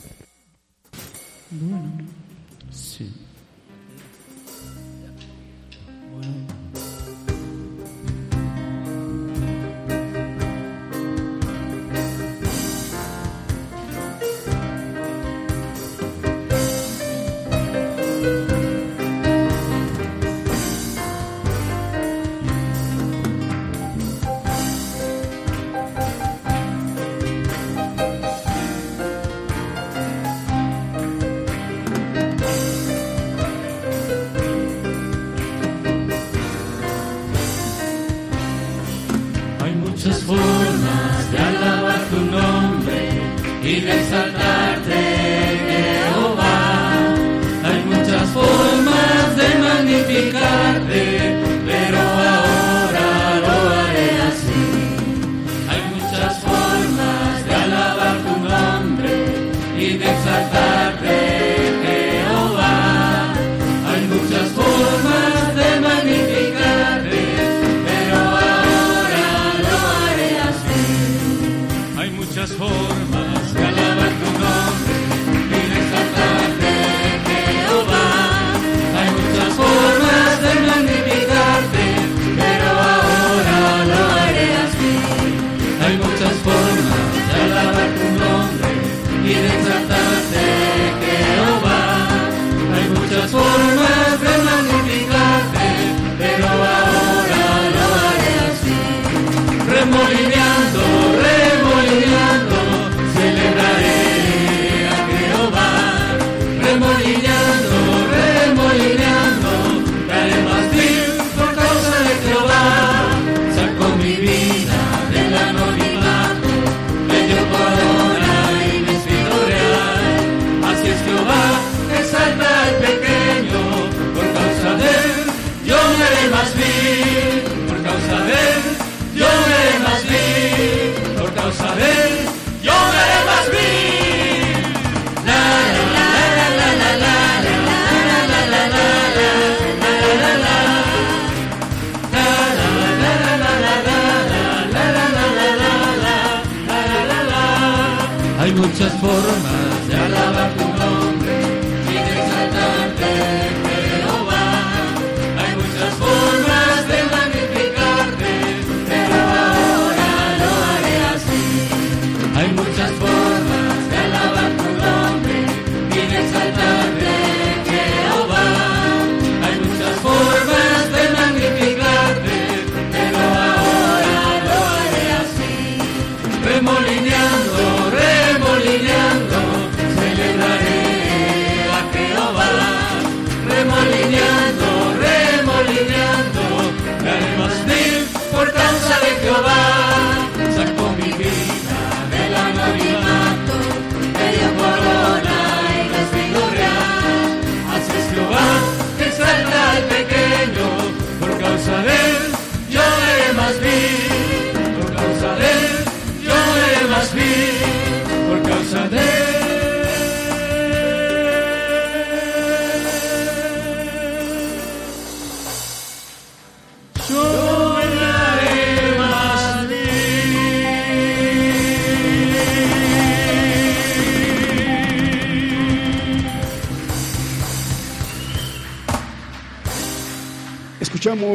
[43.84, 44.63] Virgem Santa.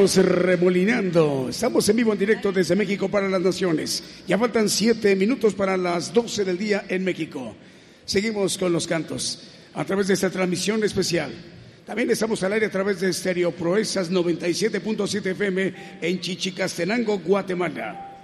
[0.05, 1.47] Escuchamos Remolinando.
[1.51, 4.05] Estamos en vivo en directo desde México para las Naciones.
[4.29, 7.57] Ya faltan siete minutos para las 12 del día en México.
[8.05, 9.43] Seguimos con los cantos
[9.75, 11.33] a través de esta transmisión especial.
[11.85, 18.19] También estamos al aire a través de Stereo Proezas 97.7 FM en Chichicastenango, Guatemala.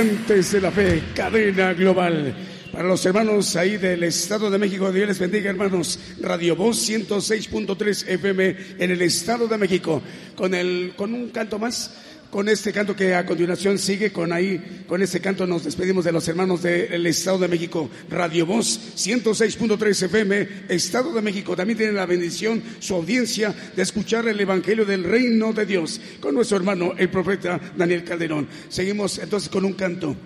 [0.00, 2.34] Gigantes de la Fe, cadena global.
[2.72, 5.98] Para los hermanos ahí del Estado de México, Dios les bendiga, hermanos.
[6.22, 10.00] Radio Voz 106.3 FM en el Estado de México.
[10.34, 14.84] Con, el, con un canto más, con este canto que a continuación sigue, con ahí,
[14.86, 17.90] con este canto nos despedimos de los hermanos del Estado de México.
[18.08, 21.56] Radio Voz 106.3 FM, Estado de México.
[21.56, 26.34] También tienen la bendición, su audiencia, de escuchar el Evangelio del Reino de Dios con
[26.34, 28.46] nuestro hermano, el profeta Daniel Calderón.
[28.68, 30.16] Seguimos entonces con un canto.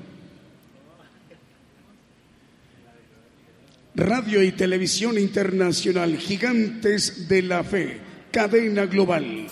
[3.97, 8.01] Radio y Televisión Internacional, Gigantes de la Fe,
[8.33, 9.47] cadena global.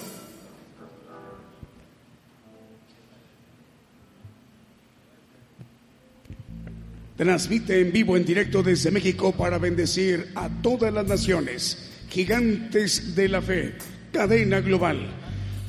[7.22, 11.78] Transmite en vivo, en directo desde México para bendecir a todas las naciones.
[12.10, 13.74] Gigantes de la Fe,
[14.12, 15.06] cadena global.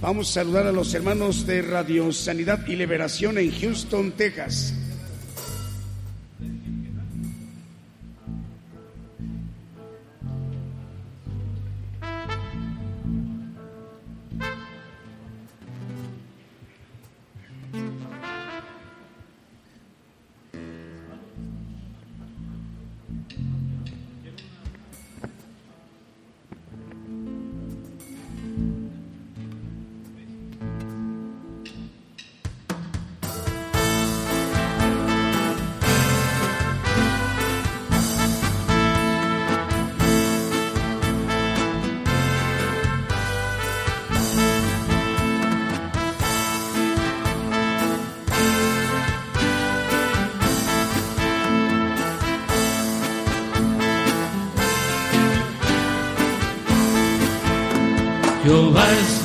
[0.01, 4.73] Vamos a saludar a los hermanos de Radio Sanidad y Liberación en Houston, Texas.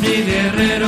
[0.00, 0.87] Mi guerrero.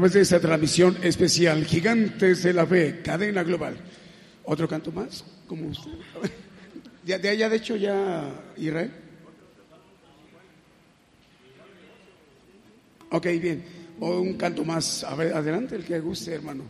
[0.00, 3.76] Través de esta transmisión especial, Gigantes de la Fe, cadena global.
[4.44, 5.22] ¿Otro canto más?
[5.46, 5.90] Como usted.
[7.04, 8.90] ¿Ya, de allá, de hecho, ya Israel?
[13.10, 13.62] Ok, bien.
[14.00, 15.04] O un canto más.
[15.04, 16.64] A ver, adelante, el que guste, hermano.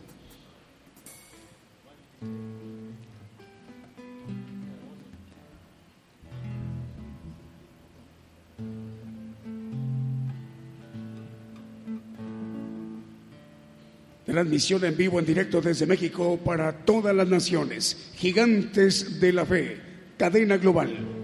[14.25, 18.11] Transmisión en vivo, en directo desde México para todas las naciones.
[18.15, 19.77] Gigantes de la Fe,
[20.17, 21.20] cadena global.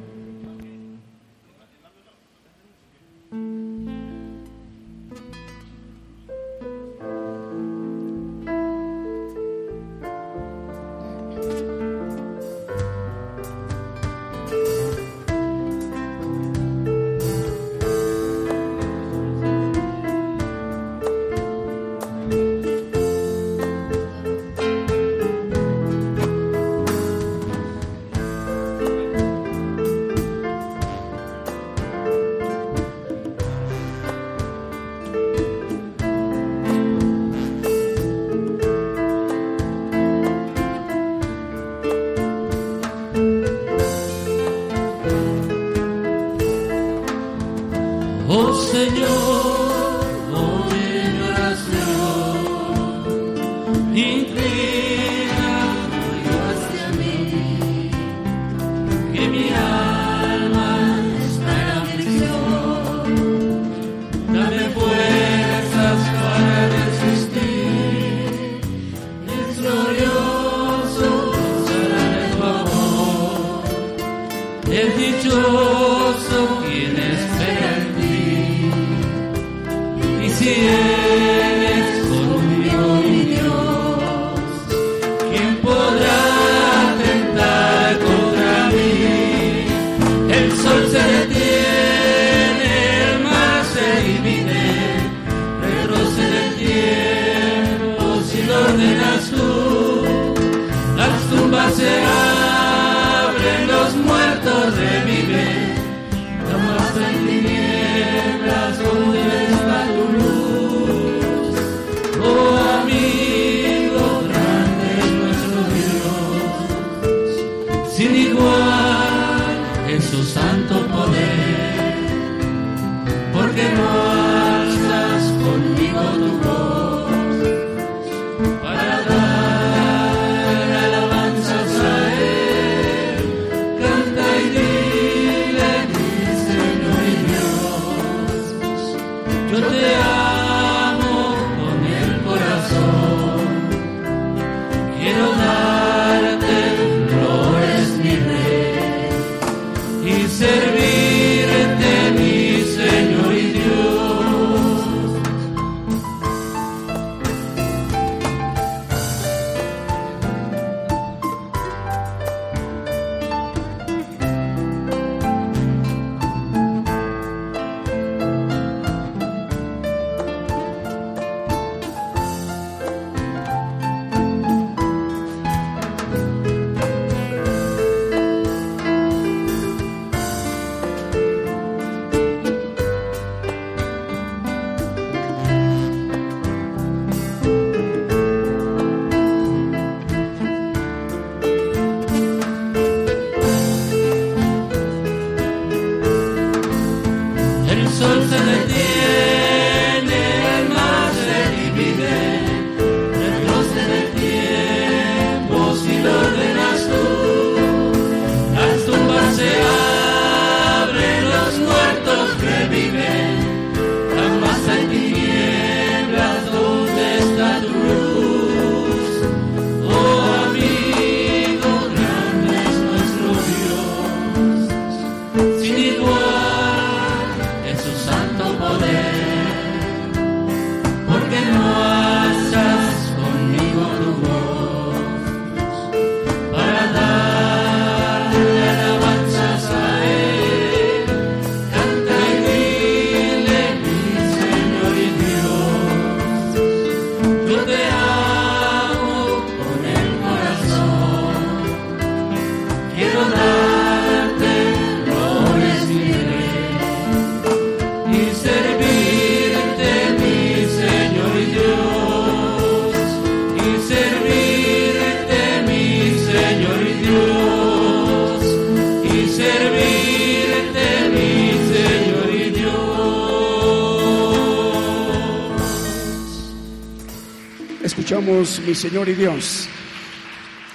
[278.38, 279.68] Mi Señor y Dios.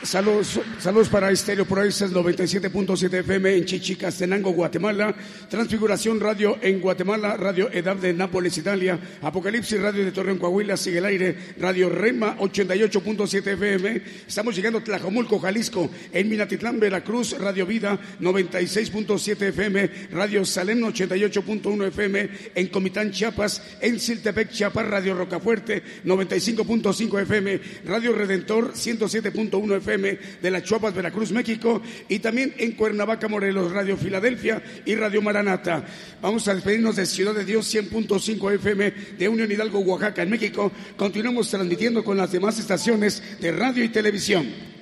[0.02, 5.14] Saludos, saludos para Estéreo Proezas 97.7 FM en Chichicastenango, Guatemala.
[5.52, 8.98] Transfiguración Radio en Guatemala, Radio Edad de Nápoles, Italia.
[9.20, 11.36] Apocalipsis Radio de Torreón, Coahuila, sigue el aire.
[11.60, 14.00] Radio Rema 88.7 FM.
[14.26, 15.90] Estamos llegando a Tlajomulco, Jalisco.
[16.10, 19.90] En Minatitlán, Veracruz, Radio Vida 96.7 FM.
[20.12, 22.28] Radio Salem 88.1 FM.
[22.54, 23.62] En Comitán, Chiapas.
[23.82, 27.60] En Siltepec, Chiapas, Radio Rocafuerte 95.5 FM.
[27.84, 33.98] Radio Redentor 107.1 FM de las Chuapas, Veracruz, México, y también en Cuernavaca, Morelos, Radio
[33.98, 35.84] Filadelfia y Radio Maranata.
[36.20, 40.70] Vamos a despedirnos de Ciudad de Dios 100.5 FM de Unión Hidalgo, Oaxaca, en México.
[40.96, 44.72] Continuamos transmitiendo con las demás estaciones de radio y televisión.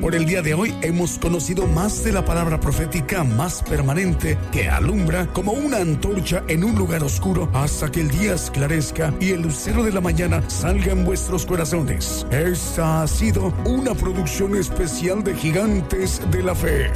[0.00, 4.68] Por el día de hoy hemos conocido más de la palabra profética más permanente que
[4.68, 9.42] alumbra como una antorcha en un lugar oscuro hasta que el día esclarezca y el
[9.42, 12.26] lucero de la mañana salga en vuestros corazones.
[12.30, 16.90] Esta ha sido una producción especial de Gigantes de la Fe.